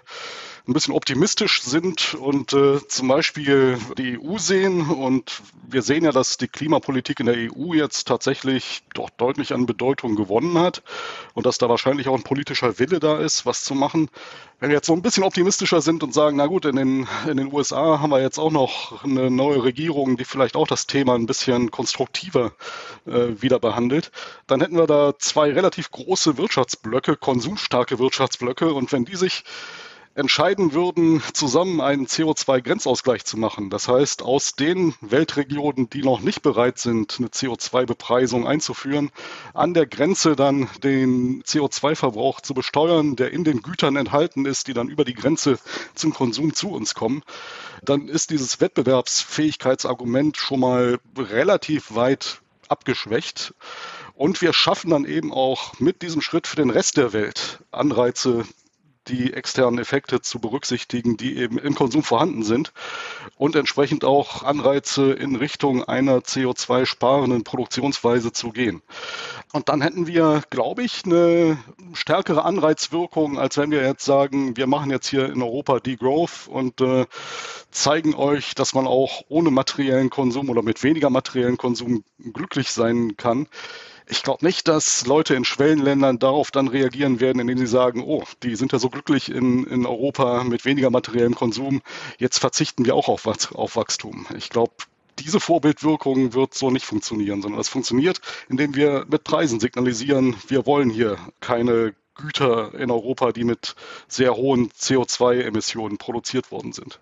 [0.67, 4.89] ein bisschen optimistisch sind und äh, zum Beispiel die EU sehen.
[4.89, 9.65] Und wir sehen ja, dass die Klimapolitik in der EU jetzt tatsächlich doch deutlich an
[9.65, 10.83] Bedeutung gewonnen hat
[11.33, 14.09] und dass da wahrscheinlich auch ein politischer Wille da ist, was zu machen.
[14.59, 17.37] Wenn wir jetzt so ein bisschen optimistischer sind und sagen, na gut, in den, in
[17.37, 21.15] den USA haben wir jetzt auch noch eine neue Regierung, die vielleicht auch das Thema
[21.15, 22.53] ein bisschen konstruktiver
[23.07, 24.11] äh, wieder behandelt,
[24.45, 28.71] dann hätten wir da zwei relativ große Wirtschaftsblöcke, konsumstarke Wirtschaftsblöcke.
[28.71, 29.43] Und wenn die sich
[30.13, 33.69] entscheiden würden, zusammen einen CO2-Grenzausgleich zu machen.
[33.69, 39.11] Das heißt, aus den Weltregionen, die noch nicht bereit sind, eine CO2-Bepreisung einzuführen,
[39.53, 44.73] an der Grenze dann den CO2-Verbrauch zu besteuern, der in den Gütern enthalten ist, die
[44.73, 45.59] dann über die Grenze
[45.95, 47.23] zum Konsum zu uns kommen,
[47.83, 53.53] dann ist dieses Wettbewerbsfähigkeitsargument schon mal relativ weit abgeschwächt.
[54.13, 58.45] Und wir schaffen dann eben auch mit diesem Schritt für den Rest der Welt Anreize,
[59.11, 62.71] die externen Effekte zu berücksichtigen, die eben im Konsum vorhanden sind
[63.37, 68.81] und entsprechend auch Anreize in Richtung einer CO2-sparenden Produktionsweise zu gehen.
[69.51, 71.57] Und dann hätten wir, glaube ich, eine
[71.93, 76.79] stärkere Anreizwirkung, als wenn wir jetzt sagen, wir machen jetzt hier in Europa Degrowth und
[76.79, 77.05] äh,
[77.69, 83.17] zeigen euch, dass man auch ohne materiellen Konsum oder mit weniger materiellen Konsum glücklich sein
[83.17, 83.47] kann
[84.07, 88.23] ich glaube nicht, dass Leute in Schwellenländern darauf dann reagieren werden, indem sie sagen, oh,
[88.43, 91.81] die sind ja so glücklich in, in Europa mit weniger materiellem Konsum,
[92.17, 94.27] jetzt verzichten wir auch auf, auf Wachstum.
[94.35, 94.73] Ich glaube,
[95.19, 100.65] diese Vorbildwirkung wird so nicht funktionieren, sondern es funktioniert, indem wir mit Preisen signalisieren, wir
[100.65, 103.75] wollen hier keine Güter in Europa, die mit
[104.07, 106.99] sehr hohen CO2-Emissionen produziert worden sind.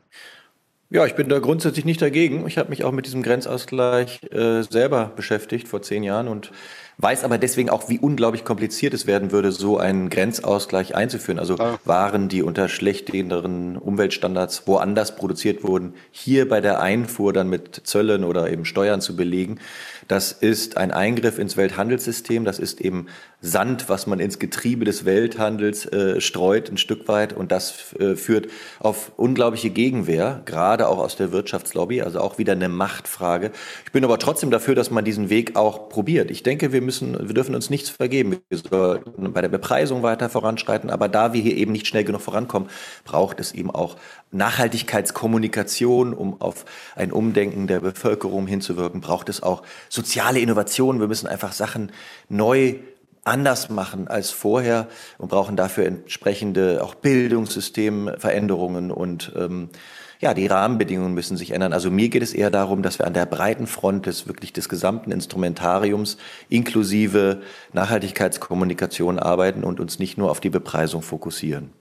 [0.91, 2.47] Ja, ich bin da grundsätzlich nicht dagegen.
[2.47, 6.51] Ich habe mich auch mit diesem Grenzausgleich äh, selber beschäftigt vor zehn Jahren und
[6.99, 11.39] weiß aber deswegen auch, wie unglaublich kompliziert es werden würde, so einen Grenzausgleich einzuführen.
[11.39, 11.79] Also ah.
[11.85, 18.25] Waren, die unter schlechteren Umweltstandards woanders produziert wurden, hier bei der Einfuhr dann mit Zöllen
[18.25, 19.59] oder eben Steuern zu belegen.
[20.09, 22.43] Das ist ein Eingriff ins Welthandelssystem.
[22.43, 23.05] Das ist eben
[23.41, 27.31] Sand, was man ins Getriebe des Welthandels äh, streut, ein Stück weit.
[27.31, 28.47] Und das äh, führt
[28.79, 32.01] auf unglaubliche Gegenwehr, gerade auch aus der Wirtschaftslobby.
[32.01, 33.51] Also auch wieder eine Machtfrage.
[33.85, 36.31] Ich bin aber trotzdem dafür, dass man diesen Weg auch probiert.
[36.31, 38.37] Ich denke, wir müssen, wir dürfen uns nichts vergeben.
[38.49, 40.89] Wir sollten bei der Bepreisung weiter voranschreiten.
[40.89, 42.67] Aber da wir hier eben nicht schnell genug vorankommen,
[43.05, 43.95] braucht es eben auch
[44.31, 50.99] Nachhaltigkeitskommunikation, um auf ein Umdenken der Bevölkerung hinzuwirken, braucht es auch soziale Innovation.
[50.99, 51.91] Wir müssen einfach Sachen
[52.27, 52.77] neu
[53.23, 54.87] anders machen als vorher
[55.19, 59.69] und brauchen dafür entsprechende auch Bildungssystemveränderungen und ähm,
[60.19, 61.71] ja, die Rahmenbedingungen müssen sich ändern.
[61.71, 64.67] Also mir geht es eher darum, dass wir an der breiten Front des wirklich des
[64.67, 66.17] gesamten Instrumentariums
[66.49, 71.71] inklusive Nachhaltigkeitskommunikation arbeiten und uns nicht nur auf die Bepreisung fokussieren.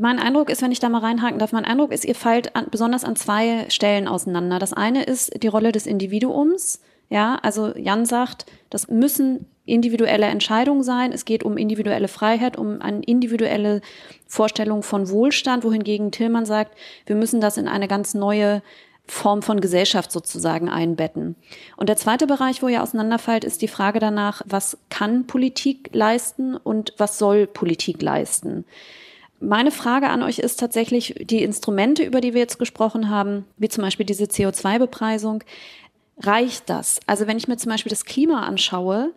[0.00, 2.66] Mein Eindruck ist, wenn ich da mal reinhaken darf, mein Eindruck ist, ihr fallt an,
[2.70, 4.58] besonders an zwei Stellen auseinander.
[4.58, 6.80] Das eine ist die Rolle des Individuums.
[7.08, 11.12] Ja, also Jan sagt, das müssen individuelle Entscheidungen sein.
[11.12, 13.82] Es geht um individuelle Freiheit, um eine individuelle
[14.26, 18.62] Vorstellung von Wohlstand, wohingegen Tillmann sagt, wir müssen das in eine ganz neue
[19.08, 21.36] Form von Gesellschaft sozusagen einbetten.
[21.76, 26.56] Und der zweite Bereich, wo ihr auseinanderfällt, ist die Frage danach, was kann Politik leisten
[26.56, 28.64] und was soll Politik leisten?
[29.38, 33.68] Meine Frage an euch ist tatsächlich, die Instrumente, über die wir jetzt gesprochen haben, wie
[33.68, 35.44] zum Beispiel diese CO2-Bepreisung,
[36.18, 37.00] reicht das?
[37.06, 39.12] Also wenn ich mir zum Beispiel das Klima anschaue,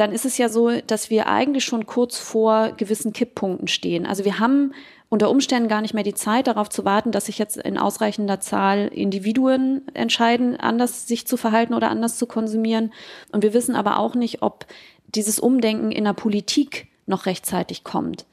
[0.00, 4.06] dann ist es ja so, dass wir eigentlich schon kurz vor gewissen Kipppunkten stehen.
[4.06, 4.72] Also wir haben
[5.10, 8.40] unter Umständen gar nicht mehr die Zeit darauf zu warten, dass sich jetzt in ausreichender
[8.40, 12.92] Zahl Individuen entscheiden, anders sich zu verhalten oder anders zu konsumieren.
[13.30, 14.66] Und wir wissen aber auch nicht, ob
[15.14, 18.24] dieses Umdenken in der Politik noch rechtzeitig kommt.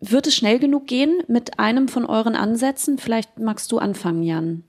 [0.00, 2.96] Wird es schnell genug gehen mit einem von euren Ansätzen?
[2.98, 4.64] Vielleicht magst du anfangen, Jan.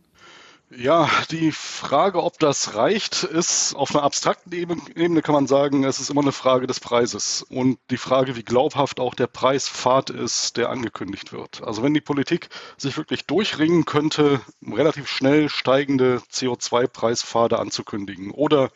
[0.77, 5.99] Ja, die Frage, ob das reicht, ist auf einer abstrakten Ebene kann man sagen, es
[5.99, 10.57] ist immer eine Frage des Preises und die Frage, wie glaubhaft auch der Preispfad ist,
[10.57, 11.61] der angekündigt wird.
[11.63, 18.71] Also wenn die Politik sich wirklich durchringen könnte, relativ schnell steigende CO2-Preispfade anzukündigen oder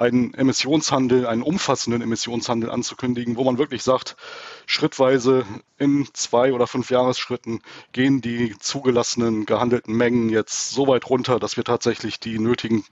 [0.00, 4.16] einen Emissionshandel, einen umfassenden Emissionshandel anzukündigen, wo man wirklich sagt,
[4.64, 5.44] schrittweise
[5.76, 7.60] in zwei oder fünf Jahresschritten
[7.92, 12.84] gehen die zugelassenen gehandelten Mengen jetzt so weit runter, dass wir tatsächlich die nötigen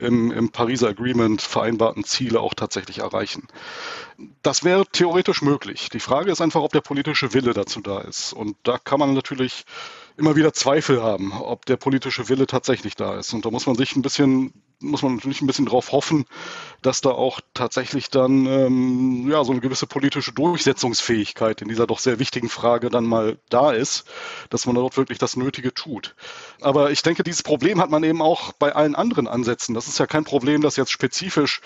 [0.00, 3.46] im, im Pariser Agreement vereinbarten Ziele auch tatsächlich erreichen.
[4.42, 5.88] Das wäre theoretisch möglich.
[5.90, 8.32] Die Frage ist einfach, ob der politische Wille dazu da ist.
[8.32, 9.64] Und da kann man natürlich
[10.16, 13.34] immer wieder Zweifel haben, ob der politische Wille tatsächlich da ist.
[13.34, 16.26] Und da muss man sich ein bisschen muss man natürlich ein bisschen darauf hoffen,
[16.82, 21.98] dass da auch tatsächlich dann ähm, ja so eine gewisse politische Durchsetzungsfähigkeit in dieser doch
[21.98, 24.04] sehr wichtigen Frage dann mal da ist,
[24.50, 26.14] dass man dort wirklich das Nötige tut.
[26.60, 29.74] Aber ich denke, dieses Problem hat man eben auch bei allen anderen Ansätzen.
[29.74, 31.60] Das ist ja kein Problem, das jetzt spezifisch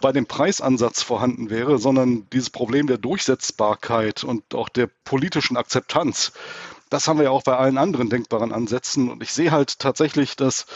[0.00, 6.32] bei dem Preisansatz vorhanden wäre, sondern dieses Problem der Durchsetzbarkeit und auch der politischen Akzeptanz
[6.88, 9.10] das haben wir ja auch bei allen anderen denkbaren Ansätzen.
[9.10, 10.66] Und ich sehe halt tatsächlich, dass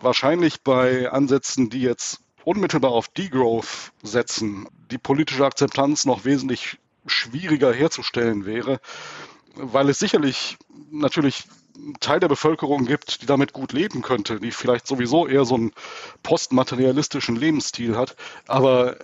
[0.00, 7.72] wahrscheinlich bei Ansätzen, die jetzt unmittelbar auf Degrowth setzen, die politische Akzeptanz noch wesentlich schwieriger
[7.72, 8.80] herzustellen wäre,
[9.54, 10.56] weil es sicherlich
[10.90, 11.44] natürlich
[12.00, 15.72] Teil der Bevölkerung gibt, die damit gut leben könnte, die vielleicht sowieso eher so einen
[16.22, 18.16] postmaterialistischen Lebensstil hat.
[18.46, 18.96] Aber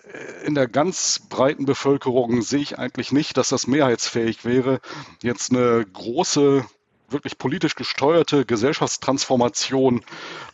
[0.44, 4.80] in der ganz breiten Bevölkerung sehe ich eigentlich nicht, dass das mehrheitsfähig wäre,
[5.22, 6.64] jetzt eine große
[7.08, 10.02] wirklich politisch gesteuerte Gesellschaftstransformation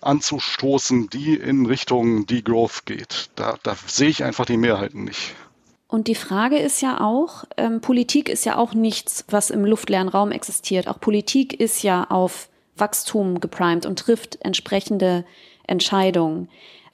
[0.00, 3.30] anzustoßen, die in Richtung Degrowth geht.
[3.36, 5.34] Da, da sehe ich einfach die Mehrheiten nicht.
[5.88, 10.08] Und die Frage ist ja auch, ähm, Politik ist ja auch nichts, was im luftleeren
[10.08, 10.86] Raum existiert.
[10.86, 15.24] Auch Politik ist ja auf Wachstum geprimed und trifft entsprechende
[15.66, 16.48] Entscheidungen.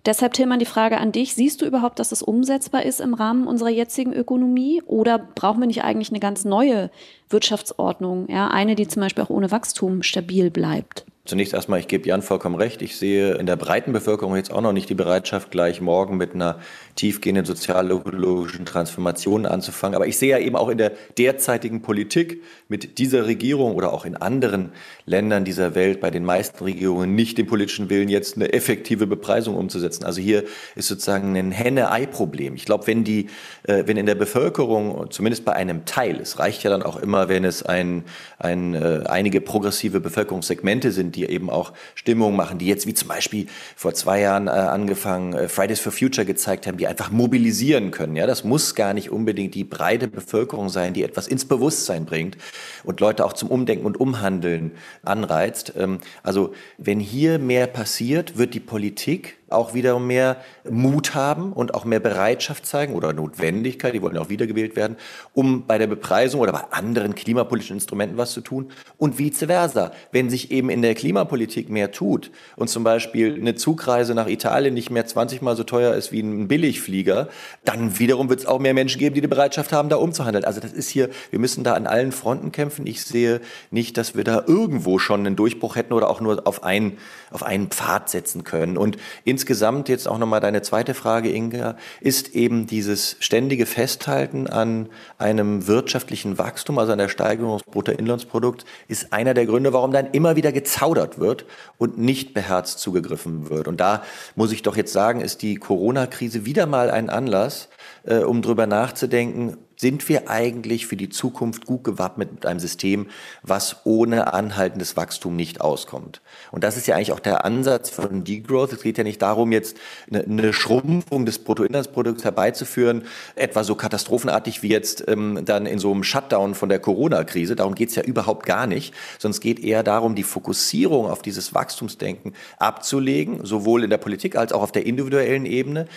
[0.07, 1.35] Deshalb, Tillmann, die Frage an dich.
[1.35, 4.83] Siehst du überhaupt, dass es umsetzbar ist im Rahmen unserer jetzigen Ökonomie?
[4.87, 6.90] Oder brauchen wir nicht eigentlich eine ganz neue
[7.30, 8.28] Wirtschaftsordnung?
[8.28, 11.07] Ja, eine, die zum Beispiel auch ohne Wachstum stabil bleibt?
[11.27, 12.83] Zunächst erstmal, ich gebe Jan vollkommen recht.
[12.83, 16.35] Ich sehe in der breiten Bevölkerung jetzt auch noch nicht die Bereitschaft, gleich morgen mit
[16.35, 16.59] einer
[16.97, 19.97] tiefgehenden sozialökologischen Transformation anzufangen.
[19.97, 24.05] Aber ich sehe ja eben auch in der derzeitigen Politik mit dieser Regierung oder auch
[24.05, 24.73] in anderen
[25.07, 29.57] Ländern dieser Welt bei den meisten Regierungen nicht den politischen Willen, jetzt eine effektive Bepreisung
[29.57, 30.05] umzusetzen.
[30.05, 30.45] Also hier
[30.77, 32.55] ist sozusagen ein Henne-Ei-Problem.
[32.55, 33.29] Ich glaube, wenn die,
[33.63, 37.31] äh, wenn in der Bevölkerung, zumindest bei einem Teil, es reicht ja dann auch immer,
[37.31, 38.05] wenn es ein,
[38.39, 43.09] ein, äh, einige progressive Bevölkerungssegmente sind, die eben auch Stimmung machen, die jetzt wie zum
[43.09, 43.46] Beispiel
[43.77, 48.16] vor zwei Jahren äh, angefangen äh, Fridays for Future gezeigt haben, die einfach mobilisieren können.
[48.16, 52.37] Ja, das muss gar nicht unbedingt die breite Bevölkerung sein, die etwas ins Bewusstsein bringt
[52.85, 54.72] und Leute auch zum Umdenken und Umhandeln
[55.03, 55.72] anreizt.
[55.77, 60.37] Ähm, also wenn hier mehr passiert, wird die Politik auch wieder mehr
[60.69, 64.97] Mut haben und auch mehr Bereitschaft zeigen oder Notwendigkeit, die wollen ja auch wiedergewählt werden,
[65.33, 69.93] um bei der Bepreisung oder bei anderen klimapolitischen Instrumenten was zu tun und vice versa.
[70.12, 74.75] Wenn sich eben in der Klimapolitik mehr tut und zum Beispiel eine Zugreise nach Italien
[74.75, 77.29] nicht mehr 20 mal so teuer ist wie ein Billigflieger,
[77.64, 80.45] dann wiederum wird es auch mehr Menschen geben, die die Bereitschaft haben, da umzuhandeln.
[80.45, 82.87] Also das ist hier, wir müssen da an allen Fronten kämpfen.
[82.87, 83.40] Ich sehe
[83.71, 86.99] nicht, dass wir da irgendwo schon einen Durchbruch hätten oder auch nur auf einen,
[87.31, 88.77] auf einen Pfad setzen können.
[88.77, 94.46] Und insgesamt insgesamt jetzt auch nochmal deine zweite Frage, Inga, ist eben dieses ständige Festhalten
[94.46, 99.92] an einem wirtschaftlichen Wachstum, also an der Steigerung des Bruttoinlandsprodukts, ist einer der Gründe, warum
[99.92, 101.44] dann immer wieder gezaudert wird
[101.76, 103.68] und nicht beherzt zugegriffen wird.
[103.68, 104.02] Und da
[104.35, 107.68] muss ich doch jetzt sagen, ist die Corona-Krise wieder mal ein Anlass,
[108.04, 113.09] äh, um drüber nachzudenken, sind wir eigentlich für die Zukunft gut gewappnet mit einem System,
[113.42, 116.23] was ohne anhaltendes Wachstum nicht auskommt?
[116.53, 118.73] Und das ist ja eigentlich auch der Ansatz von Degrowth.
[118.73, 119.77] Es geht ja nicht darum, jetzt
[120.11, 123.03] eine, Schrumpfung des Bruttoinlandsprodukts herbeizuführen,
[123.35, 127.55] etwa so katastrophenartig wie jetzt ähm, dann in so einem Shutdown von der Corona-Krise.
[127.55, 131.20] Darum geht es ja überhaupt gar nicht, sondern es geht eher darum, die Fokussierung auf
[131.20, 135.88] dieses Wachstumsdenken abzulegen, sowohl in der Politik als auch auf der individuellen Ebene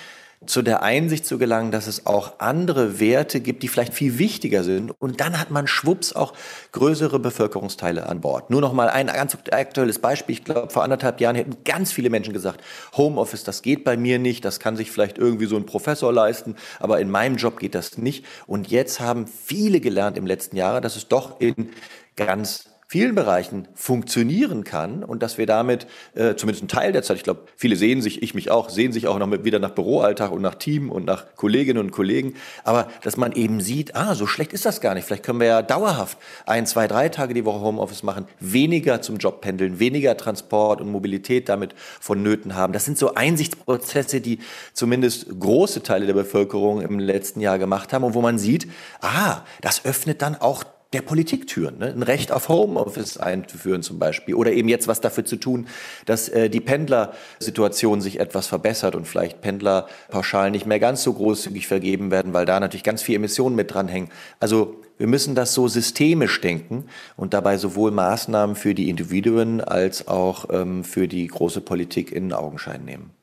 [0.45, 4.63] zu der Einsicht zu gelangen, dass es auch andere Werte gibt, die vielleicht viel wichtiger
[4.63, 4.91] sind.
[4.99, 6.33] Und dann hat man schwupps auch
[6.71, 8.49] größere Bevölkerungsteile an Bord.
[8.49, 10.33] Nur noch mal ein ganz aktuelles Beispiel.
[10.33, 12.61] Ich glaube, vor anderthalb Jahren hätten ganz viele Menschen gesagt,
[12.95, 16.55] Homeoffice, das geht bei mir nicht, das kann sich vielleicht irgendwie so ein Professor leisten,
[16.79, 18.23] aber in meinem Job geht das nicht.
[18.45, 21.71] Und jetzt haben viele gelernt im letzten Jahr, dass es doch in
[22.15, 27.17] ganz vielen Bereichen funktionieren kann und dass wir damit äh, zumindest einen Teil der Zeit,
[27.17, 29.71] ich glaube, viele sehen sich, ich mich auch, sehen sich auch noch mit, wieder nach
[29.71, 34.15] Büroalltag und nach Team und nach Kolleginnen und Kollegen, aber dass man eben sieht, ah,
[34.15, 35.03] so schlecht ist das gar nicht.
[35.03, 39.17] Vielleicht können wir ja dauerhaft ein, zwei, drei Tage die Woche Homeoffice machen, weniger zum
[39.17, 42.71] Job pendeln, weniger Transport und Mobilität damit vonnöten haben.
[42.71, 44.39] Das sind so Einsichtsprozesse, die
[44.71, 48.65] zumindest große Teile der Bevölkerung im letzten Jahr gemacht haben und wo man sieht,
[49.01, 51.79] ah, das öffnet dann auch der Politik türen.
[51.79, 51.87] Ne?
[51.87, 54.35] Ein Recht auf Homeoffice einzuführen zum Beispiel.
[54.35, 55.67] Oder eben jetzt was dafür zu tun,
[56.05, 61.13] dass äh, die Pendlersituation sich etwas verbessert und vielleicht Pendler pauschal nicht mehr ganz so
[61.13, 64.09] großzügig vergeben werden, weil da natürlich ganz viele Emissionen mit dranhängen.
[64.39, 70.07] Also wir müssen das so systemisch denken und dabei sowohl Maßnahmen für die Individuen als
[70.07, 73.16] auch ähm, für die große Politik in Augenschein nehmen.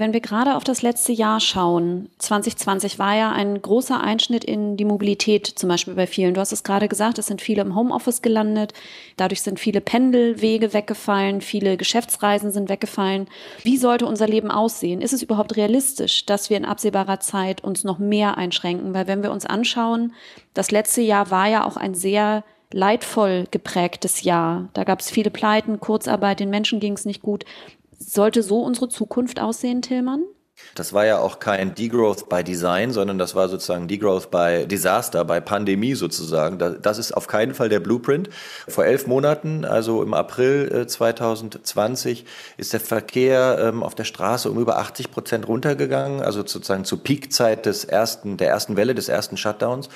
[0.00, 4.78] Wenn wir gerade auf das letzte Jahr schauen, 2020 war ja ein großer Einschnitt in
[4.78, 6.32] die Mobilität, zum Beispiel bei vielen.
[6.32, 8.72] Du hast es gerade gesagt, es sind viele im Homeoffice gelandet,
[9.18, 13.28] dadurch sind viele Pendelwege weggefallen, viele Geschäftsreisen sind weggefallen.
[13.62, 15.02] Wie sollte unser Leben aussehen?
[15.02, 18.94] Ist es überhaupt realistisch, dass wir in absehbarer Zeit uns noch mehr einschränken?
[18.94, 20.14] Weil wenn wir uns anschauen,
[20.54, 24.68] das letzte Jahr war ja auch ein sehr leidvoll geprägtes Jahr.
[24.72, 27.44] Da gab es viele Pleiten, Kurzarbeit, den Menschen ging es nicht gut.
[28.02, 30.24] Sollte so unsere Zukunft aussehen, Tillmann?
[30.74, 35.24] Das war ja auch kein Degrowth by Design, sondern das war sozusagen Degrowth by Disaster,
[35.24, 36.58] by Pandemie sozusagen.
[36.58, 38.30] Das ist auf keinen Fall der Blueprint.
[38.68, 44.50] Vor elf Monaten, also im April 2020, äh, ist der Verkehr ähm, auf der Straße
[44.50, 49.08] um über 80 Prozent runtergegangen, also sozusagen zur Peakzeit des ersten, der ersten Welle, des
[49.08, 49.88] ersten Shutdowns.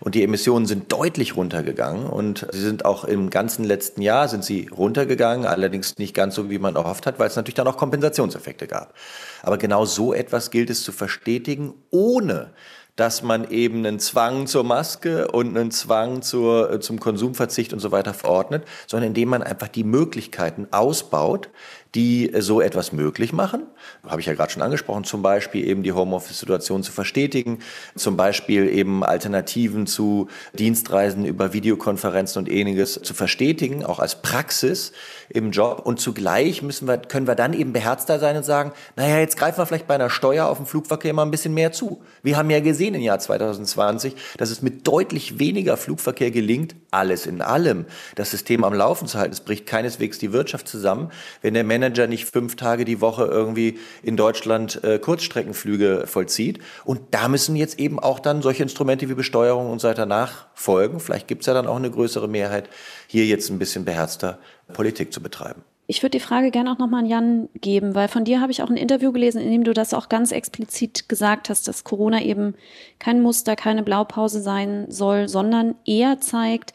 [0.00, 4.44] Und die Emissionen sind deutlich runtergegangen und sie sind auch im ganzen letzten Jahr sind
[4.44, 7.76] sie runtergegangen, allerdings nicht ganz so, wie man erhofft hat, weil es natürlich dann auch
[7.76, 8.94] Kompensationseffekte gab.
[9.42, 12.52] Aber genau so etwas gilt es zu verstetigen, ohne
[12.96, 17.80] dass man eben einen Zwang zur Maske und einen Zwang zur, äh, zum Konsumverzicht und
[17.80, 21.48] so weiter verordnet, sondern indem man einfach die Möglichkeiten ausbaut,
[21.94, 23.66] die so etwas möglich machen.
[24.06, 27.58] Habe ich ja gerade schon angesprochen, zum Beispiel eben die Homeoffice-Situation zu verstetigen,
[27.96, 34.92] zum Beispiel eben Alternativen zu Dienstreisen über Videokonferenzen und ähnliches zu verstetigen, auch als Praxis
[35.28, 35.82] im Job.
[35.84, 39.58] Und zugleich müssen wir, können wir dann eben beherzter sein und sagen, naja, jetzt greifen
[39.58, 42.02] wir vielleicht bei einer Steuer auf den Flugverkehr mal ein bisschen mehr zu.
[42.22, 47.26] Wir haben ja gesehen im Jahr 2020, dass es mit deutlich weniger Flugverkehr gelingt, alles
[47.26, 49.32] in allem das System am Laufen zu halten.
[49.32, 51.10] Es bricht keineswegs die Wirtschaft zusammen,
[51.42, 56.60] wenn der Manager nicht fünf Tage die Woche irgendwie in Deutschland äh, Kurzstreckenflüge vollzieht.
[56.84, 61.00] Und da müssen jetzt eben auch dann solche Instrumente wie Besteuerung und so weiter nachfolgen.
[61.00, 62.68] Vielleicht gibt es ja dann auch eine größere Mehrheit,
[63.08, 64.38] hier jetzt ein bisschen beherzter
[64.72, 65.62] Politik zu betreiben.
[65.88, 68.62] Ich würde die Frage gerne auch nochmal an Jan geben, weil von dir habe ich
[68.62, 72.22] auch ein Interview gelesen, in dem du das auch ganz explizit gesagt hast, dass Corona
[72.22, 72.54] eben
[72.98, 76.72] kein Muster, keine Blaupause sein soll, sondern eher zeigt,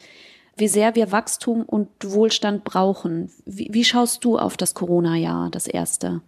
[0.58, 3.30] wie sehr wir Wachstum und Wohlstand brauchen.
[3.44, 6.22] Wie, wie schaust du auf das Corona-Jahr, das erste?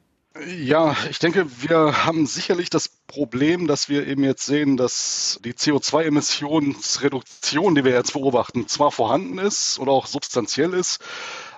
[0.47, 5.55] Ja, ich denke, wir haben sicherlich das Problem, dass wir eben jetzt sehen, dass die
[5.55, 11.01] CO2-Emissionsreduktion, die wir jetzt beobachten, zwar vorhanden ist oder auch substanziell ist,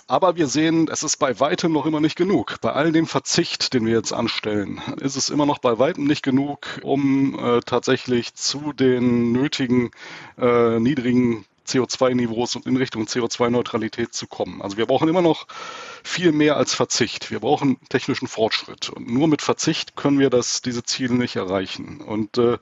[0.06, 2.60] aber wir sehen, es ist bei weitem noch immer nicht genug.
[2.60, 6.22] Bei all dem Verzicht, den wir jetzt anstellen, ist es immer noch bei weitem nicht
[6.22, 9.90] genug, um äh, tatsächlich zu den nötigen
[10.38, 14.60] äh, niedrigen CO2-Niveaus und in Richtung CO2-Neutralität zu kommen.
[14.62, 15.46] Also wir brauchen immer noch
[16.02, 17.30] viel mehr als Verzicht.
[17.30, 18.90] Wir brauchen technischen Fortschritt.
[18.90, 22.00] Und nur mit Verzicht können wir das, diese Ziele nicht erreichen.
[22.00, 22.58] Und äh,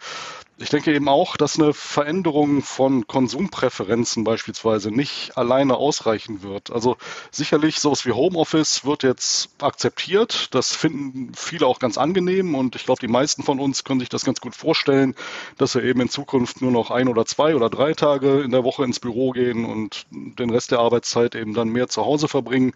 [0.63, 6.71] ich denke eben auch, dass eine Veränderung von Konsumpräferenzen beispielsweise nicht alleine ausreichen wird.
[6.71, 6.99] Also
[7.31, 10.55] sicherlich sowas wie Homeoffice wird jetzt akzeptiert.
[10.55, 14.11] Das finden viele auch ganz angenehm und ich glaube, die meisten von uns können sich
[14.11, 15.15] das ganz gut vorstellen,
[15.57, 18.63] dass wir eben in Zukunft nur noch ein oder zwei oder drei Tage in der
[18.63, 22.75] Woche ins Büro gehen und den Rest der Arbeitszeit eben dann mehr zu Hause verbringen.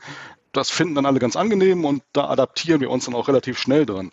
[0.55, 3.85] Das finden dann alle ganz angenehm und da adaptieren wir uns dann auch relativ schnell
[3.85, 4.13] dran.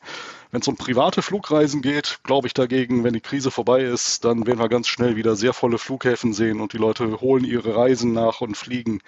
[0.51, 4.45] Wenn es um private Flugreisen geht, glaube ich dagegen, wenn die Krise vorbei ist, dann
[4.45, 8.11] werden wir ganz schnell wieder sehr volle Flughäfen sehen und die Leute holen ihre Reisen
[8.11, 8.99] nach und fliegen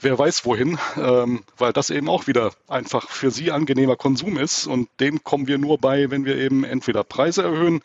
[0.00, 4.66] wer weiß wohin, ähm, weil das eben auch wieder einfach für sie angenehmer Konsum ist
[4.66, 7.80] und dem kommen wir nur bei, wenn wir eben entweder Preise erhöhen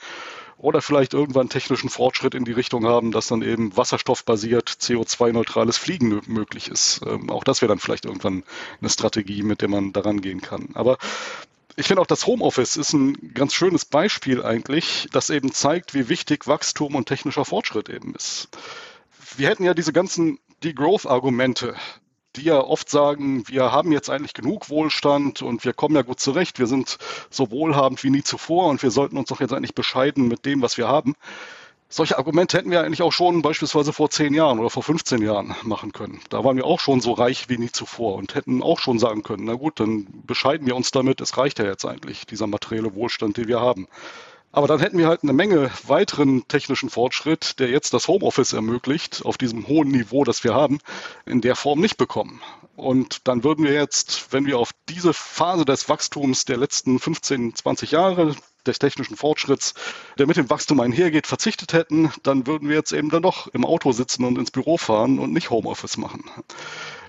[0.59, 6.21] oder vielleicht irgendwann technischen Fortschritt in die Richtung haben, dass dann eben wasserstoffbasiert CO2-neutrales Fliegen
[6.27, 7.01] möglich ist.
[7.07, 8.43] Ähm, auch das wäre dann vielleicht irgendwann
[8.81, 10.69] eine Strategie, mit der man daran gehen kann.
[10.73, 10.97] Aber
[11.77, 16.09] ich finde auch das Homeoffice ist ein ganz schönes Beispiel eigentlich, das eben zeigt, wie
[16.09, 18.49] wichtig Wachstum und technischer Fortschritt eben ist.
[19.37, 21.75] Wir hätten ja diese ganzen Degrowth-Argumente,
[22.35, 26.19] die ja oft sagen, wir haben jetzt eigentlich genug Wohlstand und wir kommen ja gut
[26.19, 26.97] zurecht, wir sind
[27.29, 30.61] so wohlhabend wie nie zuvor und wir sollten uns doch jetzt eigentlich bescheiden mit dem,
[30.61, 31.15] was wir haben.
[31.91, 35.55] Solche Argumente hätten wir eigentlich auch schon beispielsweise vor zehn Jahren oder vor 15 Jahren
[35.63, 36.19] machen können.
[36.29, 39.23] Da waren wir auch schon so reich wie nie zuvor und hätten auch schon sagen
[39.23, 42.93] können, na gut, dann bescheiden wir uns damit, es reicht ja jetzt eigentlich, dieser materielle
[42.93, 43.87] Wohlstand, den wir haben.
[44.51, 49.23] Aber dann hätten wir halt eine Menge weiteren technischen Fortschritt, der jetzt das Homeoffice ermöglicht,
[49.23, 50.79] auf diesem hohen Niveau, das wir haben,
[51.25, 52.41] in der Form nicht bekommen.
[52.75, 57.55] Und dann würden wir jetzt, wenn wir auf diese Phase des Wachstums der letzten 15,
[57.55, 58.35] 20 Jahre
[58.65, 59.75] des technischen Fortschritts,
[60.17, 63.65] der mit dem Wachstum einhergeht, verzichtet hätten, dann würden wir jetzt eben dann doch im
[63.65, 66.23] Auto sitzen und ins Büro fahren und nicht Homeoffice machen.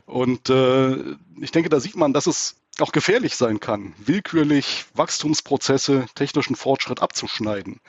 [0.06, 6.06] Und äh, ich denke, da sieht man, dass es auch gefährlich sein kann, willkürlich Wachstumsprozesse,
[6.14, 7.80] technischen Fortschritt abzuschneiden,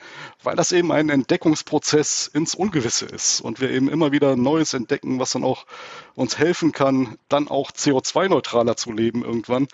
[0.42, 5.18] weil das eben ein Entdeckungsprozess ins Ungewisse ist und wir eben immer wieder Neues entdecken,
[5.18, 5.66] was dann auch
[6.14, 9.68] uns helfen kann, dann auch CO2-neutraler zu leben irgendwann,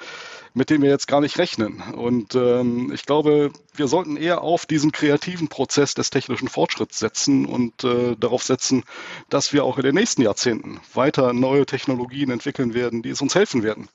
[0.55, 1.83] mit dem wir jetzt gar nicht rechnen.
[1.95, 7.47] Und ähm, ich glaube, wir sollten eher auf diesen kreativen Prozess des technischen Fortschritts setzen
[7.47, 8.85] und äh, darauf setzen,
[9.31, 13.35] dass wir auch in den nächsten Jahrzehnten weiter neue Technologien entwickeln werden, die es uns
[13.35, 13.89] helfen werden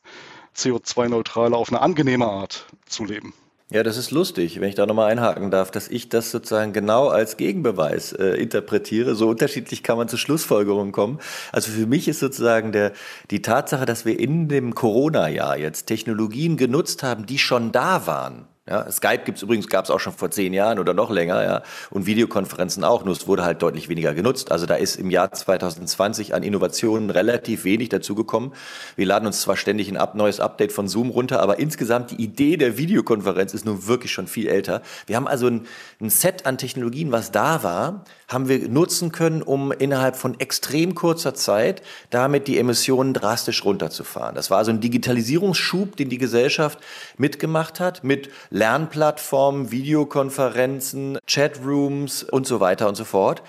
[0.56, 3.34] CO2-neutraler auf eine angenehme Art zu leben.
[3.74, 7.08] Ja, das ist lustig, wenn ich da nochmal einhaken darf, dass ich das sozusagen genau
[7.08, 9.16] als Gegenbeweis äh, interpretiere.
[9.16, 11.20] So unterschiedlich kann man zu Schlussfolgerungen kommen.
[11.52, 12.92] Also für mich ist sozusagen der,
[13.32, 18.48] die Tatsache, dass wir in dem Corona-Jahr jetzt Technologien genutzt haben, die schon da waren,
[18.66, 22.06] ja, Skype gibt's übrigens, gab's auch schon vor zehn Jahren oder noch länger, ja, und
[22.06, 24.54] Videokonferenzen auch, nur es wurde halt deutlich weniger genutzt.
[24.54, 28.54] Also da ist im Jahr 2020 an Innovationen relativ wenig dazugekommen.
[28.96, 32.56] Wir laden uns zwar ständig ein neues Update von Zoom runter, aber insgesamt die Idee
[32.56, 34.82] der Videokonferenz ist nun wirklich schon viel älter.
[35.08, 35.68] Wir haben also ein,
[36.04, 40.94] ein Set an Technologien, was da war, haben wir nutzen können, um innerhalb von extrem
[40.96, 44.36] kurzer Zeit damit die Emissionen drastisch runterzufahren.
[44.36, 46.80] Das war also ein Digitalisierungsschub, den die Gesellschaft
[47.18, 53.42] mitgemacht hat, mit Lernplattformen, Videokonferenzen, Chatrooms und so weiter und so fort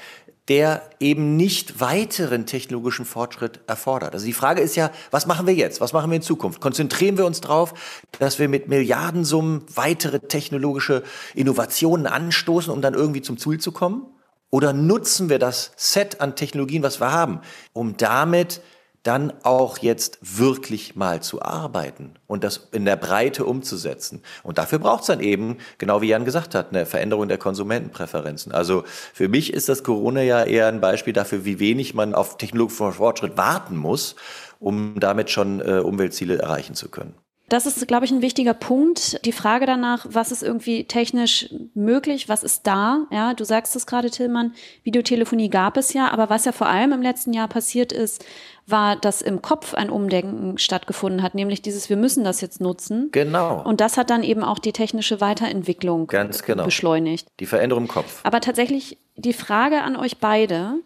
[0.48, 4.12] der eben nicht weiteren technologischen Fortschritt erfordert.
[4.12, 5.80] Also die Frage ist ja, was machen wir jetzt?
[5.80, 6.60] Was machen wir in Zukunft?
[6.60, 7.72] Konzentrieren wir uns darauf,
[8.18, 11.02] dass wir mit Milliardensummen weitere technologische
[11.34, 14.06] Innovationen anstoßen, um dann irgendwie zum Ziel zu kommen?
[14.50, 17.40] Oder nutzen wir das Set an Technologien, was wir haben,
[17.72, 18.60] um damit
[19.04, 24.22] dann auch jetzt wirklich mal zu arbeiten und das in der Breite umzusetzen.
[24.42, 28.52] Und dafür braucht es dann eben, genau wie Jan gesagt hat, eine Veränderung der Konsumentenpräferenzen.
[28.52, 32.38] Also für mich ist das Corona ja eher ein Beispiel dafür, wie wenig man auf
[32.38, 34.16] technologischen Fortschritt warten muss,
[34.58, 37.14] um damit schon äh, Umweltziele erreichen zu können.
[37.48, 39.24] Das ist, glaube ich, ein wichtiger Punkt.
[39.26, 43.06] Die Frage danach, was ist irgendwie technisch möglich, was ist da?
[43.10, 46.92] Ja, du sagst es gerade, Tillmann, Videotelefonie gab es ja, aber was ja vor allem
[46.92, 48.24] im letzten Jahr passiert ist,
[48.66, 53.10] war, dass im Kopf ein Umdenken stattgefunden hat, nämlich dieses, wir müssen das jetzt nutzen.
[53.12, 53.62] Genau.
[53.62, 56.64] Und das hat dann eben auch die technische Weiterentwicklung Ganz genau.
[56.64, 57.28] beschleunigt.
[57.40, 58.20] Die Veränderung im Kopf.
[58.22, 60.80] Aber tatsächlich die Frage an euch beide,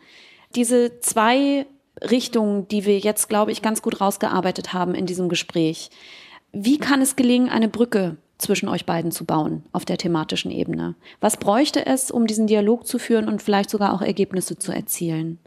[0.57, 1.67] diese zwei
[2.03, 5.91] Richtungen, die wir jetzt, glaube ich, ganz gut rausgearbeitet haben in diesem Gespräch.
[6.53, 10.95] Wie kann es gelingen, eine Brücke zwischen euch beiden zu bauen auf der thematischen Ebene?
[11.21, 15.39] Was bräuchte es, um diesen Dialog zu führen und vielleicht sogar auch Ergebnisse zu erzielen?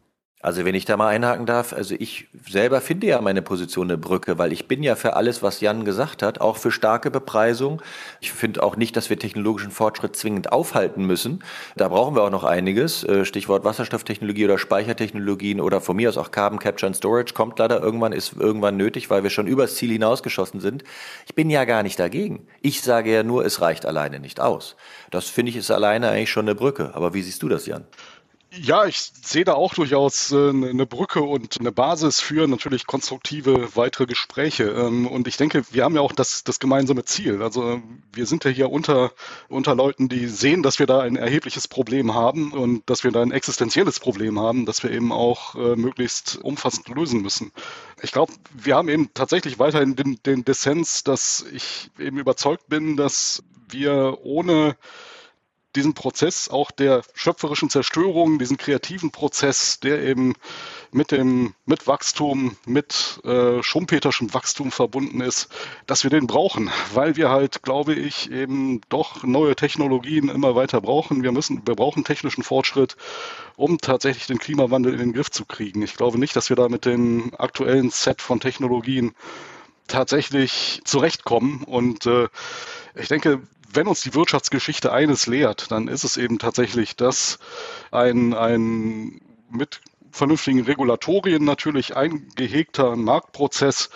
[0.42, 3.98] Also wenn ich da mal einhaken darf, also ich selber finde ja meine Position eine
[3.98, 7.82] Brücke, weil ich bin ja für alles, was Jan gesagt hat, auch für starke Bepreisung.
[8.22, 11.44] Ich finde auch nicht, dass wir technologischen Fortschritt zwingend aufhalten müssen.
[11.76, 13.04] Da brauchen wir auch noch einiges.
[13.04, 17.60] Äh, Stichwort Wasserstofftechnologie oder Speichertechnologien oder von mir aus auch Carbon Capture and Storage kommt
[17.60, 20.84] leider irgendwann, ist irgendwann nötig, weil wir schon übers Ziel hinausgeschossen sind.
[21.28, 22.48] Ich bin ja gar nicht dagegen.
[22.62, 24.76] Ich sage ja nur, es reicht alleine nicht aus.
[25.12, 26.92] Das finde ich ist alleine eigentlich schon eine Brücke.
[26.96, 27.86] Aber wie siehst du das, Jan?
[28.54, 33.78] Ja, ich sehe da auch durchaus äh, eine Brücke und eine Basis für natürlich konstruktive
[33.78, 34.66] weitere Gespräche.
[34.66, 37.42] Ähm, und ich denke, wir haben ja auch das, das gemeinsame Ziel.
[37.42, 37.82] Also
[38.12, 39.14] wir sind ja hier unter,
[39.48, 43.22] unter Leuten, die sehen, dass wir da ein erhebliches Problem haben und dass wir da
[43.22, 47.54] ein existenzielles Problem haben, das wir eben auch äh, möglichst umfassend lösen müssen.
[48.02, 52.98] Ich glaube, wir haben eben tatsächlich weiterhin den, den Dissens, dass ich eben überzeugt bin,
[52.98, 54.76] dass wir ohne
[55.76, 60.34] diesen Prozess auch der schöpferischen Zerstörung, diesen kreativen Prozess, der eben
[60.92, 65.50] mit dem mit Wachstum, mit äh, schumpeterschem Wachstum verbunden ist,
[65.88, 70.82] dass wir den brauchen, weil wir halt, glaube ich, eben doch neue Technologien immer weiter
[70.82, 71.24] brauchen.
[71.24, 72.98] Wir müssen, wir brauchen technischen Fortschritt,
[73.56, 75.82] um tatsächlich den Klimawandel in den Griff zu kriegen.
[75.82, 79.14] Ich glaube nicht, dass wir da mit dem aktuellen Set von Technologien
[79.88, 82.28] tatsächlich zurechtkommen und äh,
[82.96, 83.42] ich denke,
[83.74, 87.40] wenn uns die Wirtschaftsgeschichte eines lehrt, dann ist es eben tatsächlich, dass
[87.92, 93.90] ein, ein mit vernünftigen Regulatorien natürlich eingehegter Marktprozess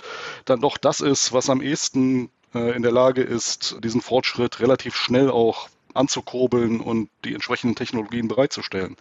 [0.46, 4.96] dann doch das ist, was am ehesten äh, in der Lage ist, diesen Fortschritt relativ
[4.96, 8.98] schnell auch anzukurbeln und die entsprechenden Technologien bereitzustellen.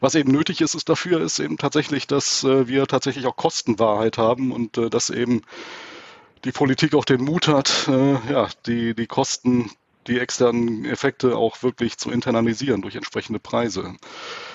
[0.00, 4.18] Was eben nötig ist, ist dafür, ist eben tatsächlich, dass äh, wir tatsächlich auch Kostenwahrheit
[4.18, 5.42] haben und äh, dass eben
[6.44, 9.68] die Politik auch den Mut hat, ja, die, die Kosten
[10.06, 13.94] die externen Effekte auch wirklich zu internalisieren durch entsprechende Preise.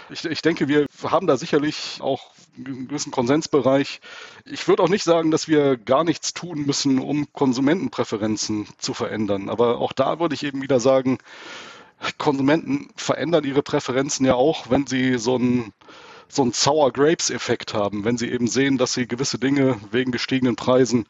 [0.09, 4.01] Ich, ich denke, wir haben da sicherlich auch einen gewissen Konsensbereich.
[4.45, 9.49] Ich würde auch nicht sagen, dass wir gar nichts tun müssen, um Konsumentenpräferenzen zu verändern.
[9.49, 11.17] Aber auch da würde ich eben wieder sagen,
[12.17, 15.71] Konsumenten verändern ihre Präferenzen ja auch, wenn sie so ein
[16.35, 20.55] so einen Sour Grapes-Effekt haben, wenn sie eben sehen, dass sie gewisse Dinge wegen gestiegenen
[20.55, 21.05] Preisen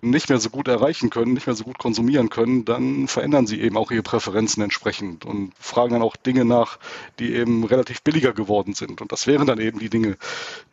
[0.00, 3.60] nicht mehr so gut erreichen können, nicht mehr so gut konsumieren können, dann verändern sie
[3.60, 6.78] eben auch ihre Präferenzen entsprechend und fragen dann auch Dinge nach,
[7.18, 9.00] die eben relativ billiger geworden sind.
[9.00, 10.16] Und das wären dann eben die Dinge,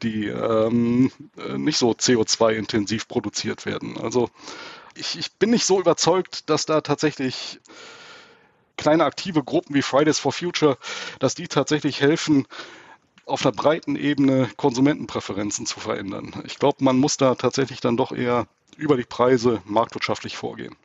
[0.01, 1.11] die ähm,
[1.57, 3.97] nicht so CO2-intensiv produziert werden.
[3.97, 4.29] Also
[4.95, 7.59] ich, ich bin nicht so überzeugt, dass da tatsächlich
[8.77, 10.77] kleine aktive Gruppen wie Fridays for Future,
[11.19, 12.47] dass die tatsächlich helfen,
[13.25, 16.33] auf einer breiten Ebene Konsumentenpräferenzen zu verändern.
[16.45, 18.47] Ich glaube, man muss da tatsächlich dann doch eher
[18.77, 20.75] über die Preise marktwirtschaftlich vorgehen.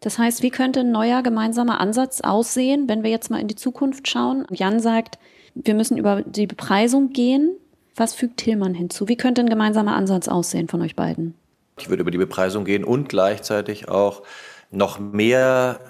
[0.00, 3.56] Das heißt, wie könnte ein neuer gemeinsamer Ansatz aussehen, wenn wir jetzt mal in die
[3.56, 4.46] Zukunft schauen?
[4.50, 5.18] Jan sagt,
[5.54, 7.56] wir müssen über die Bepreisung gehen.
[7.96, 9.08] Was fügt Tillmann hinzu?
[9.08, 11.34] Wie könnte ein gemeinsamer Ansatz aussehen von euch beiden?
[11.80, 14.22] Ich würde über die Bepreisung gehen und gleichzeitig auch
[14.70, 15.80] noch mehr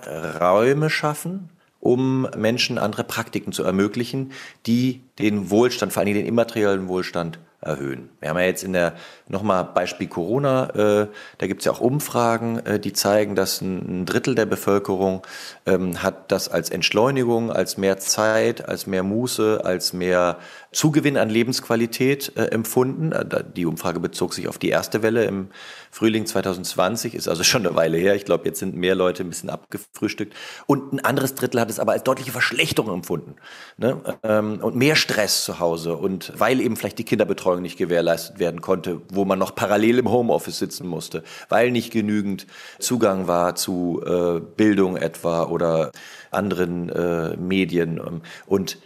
[0.40, 1.50] Räume schaffen,
[1.80, 4.32] um Menschen andere Praktiken zu ermöglichen,
[4.66, 8.10] die den Wohlstand, vor allem den immateriellen Wohlstand erhöhen.
[8.20, 8.94] Wir haben ja jetzt in der,
[9.26, 11.08] nochmal Beispiel Corona, äh,
[11.38, 15.26] da gibt es ja auch Umfragen, äh, die zeigen, dass ein, Drittel der Bevölkerung
[15.66, 20.38] ähm, hat das als Entschleunigung, als mehr Zeit, als mehr Muße, als mehr
[20.70, 23.12] Zugewinn an Lebensqualität äh, empfunden.
[23.12, 25.48] Äh, die Umfrage bezog sich auf die erste Welle im
[25.90, 28.14] Frühling 2020, ist also schon eine Weile her.
[28.14, 30.34] Ich glaube, jetzt sind mehr Leute ein bisschen abgefrühstückt.
[30.66, 33.36] Und ein anderes Drittel hat es aber als deutliche Verschlechterung empfunden.
[33.78, 34.00] Ne?
[34.22, 35.96] Ähm, und mehr Stress zu Hause.
[35.96, 40.10] Und weil eben vielleicht die Kinderbetreuung nicht gewährleistet werden konnte, wo man noch parallel im
[40.10, 42.46] Homeoffice sitzen musste, weil nicht genügend
[42.78, 45.92] Zugang war zu äh, Bildung etwa oder
[46.30, 48.00] anderen äh, Medien.
[48.46, 48.78] Und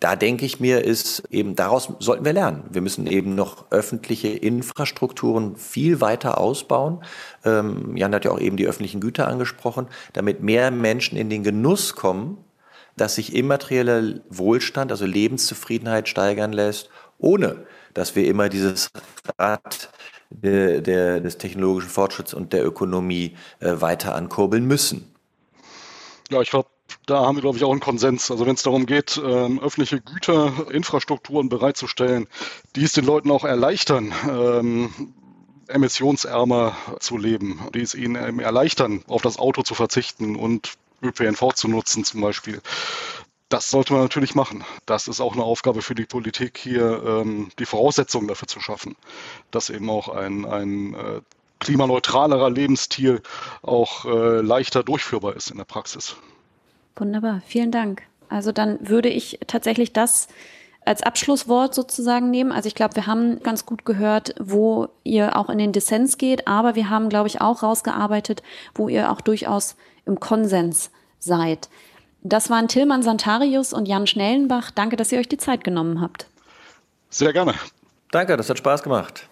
[0.00, 2.64] da denke ich mir, ist eben daraus sollten wir lernen.
[2.70, 7.02] Wir müssen eben noch öffentliche Infrastrukturen viel weiter ausbauen.
[7.44, 11.42] Ähm, Jan hat ja auch eben die öffentlichen Güter angesprochen, damit mehr Menschen in den
[11.42, 12.38] Genuss kommen,
[12.96, 18.90] dass sich immaterieller Wohlstand, also Lebenszufriedenheit steigern lässt, ohne dass wir immer dieses
[19.36, 19.90] Rad
[20.30, 25.12] der, der, des technologischen Fortschritts und der Ökonomie äh, weiter ankurbeln müssen.
[26.30, 26.68] Ja, ich glaube,
[27.08, 28.30] da haben wir, glaube ich, auch einen Konsens.
[28.30, 32.28] Also wenn es darum geht, ähm, öffentliche Güter, Infrastrukturen bereitzustellen,
[32.76, 35.14] die es den Leuten auch erleichtern, ähm,
[35.68, 41.68] emissionsärmer zu leben, die es ihnen erleichtern, auf das Auto zu verzichten und ÖPNV zu
[41.68, 42.60] nutzen zum Beispiel.
[43.48, 44.64] Das sollte man natürlich machen.
[44.84, 48.96] Das ist auch eine Aufgabe für die Politik, hier ähm, die Voraussetzungen dafür zu schaffen,
[49.50, 51.20] dass eben auch ein, ein äh,
[51.58, 53.22] klimaneutralerer Lebensstil
[53.62, 56.16] auch äh, leichter durchführbar ist in der Praxis.
[56.98, 58.02] Wunderbar, vielen Dank.
[58.28, 60.28] Also dann würde ich tatsächlich das
[60.84, 62.50] als Abschlusswort sozusagen nehmen.
[62.50, 66.46] Also ich glaube, wir haben ganz gut gehört, wo ihr auch in den Dissens geht,
[66.46, 68.42] aber wir haben, glaube ich, auch rausgearbeitet,
[68.74, 69.76] wo ihr auch durchaus
[70.06, 71.68] im Konsens seid.
[72.22, 74.70] Das waren Tilman Santarius und Jan Schnellenbach.
[74.70, 76.26] Danke, dass ihr euch die Zeit genommen habt.
[77.10, 77.54] Sehr gerne.
[78.10, 79.28] Danke, das hat Spaß gemacht.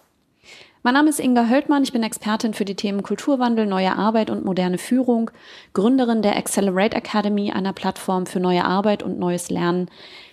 [0.82, 4.44] Mein Name ist Inga Höldmann, ich bin Expertin für die Themen Kulturwandel, neue Arbeit und
[4.44, 5.30] moderne Führung,
[5.72, 9.90] Gründerin der Accelerate Academy, einer Plattform für neue Arbeit und neues Lernen.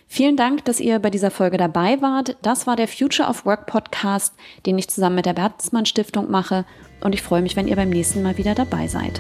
[0.07, 2.37] Vielen Dank, dass ihr bei dieser Folge dabei wart.
[2.43, 4.35] Das war der Future of Work Podcast,
[4.67, 6.65] den ich zusammen mit der Bertelsmann Stiftung mache
[7.01, 9.19] und ich freue mich, wenn ihr beim nächsten Mal wieder dabei seid.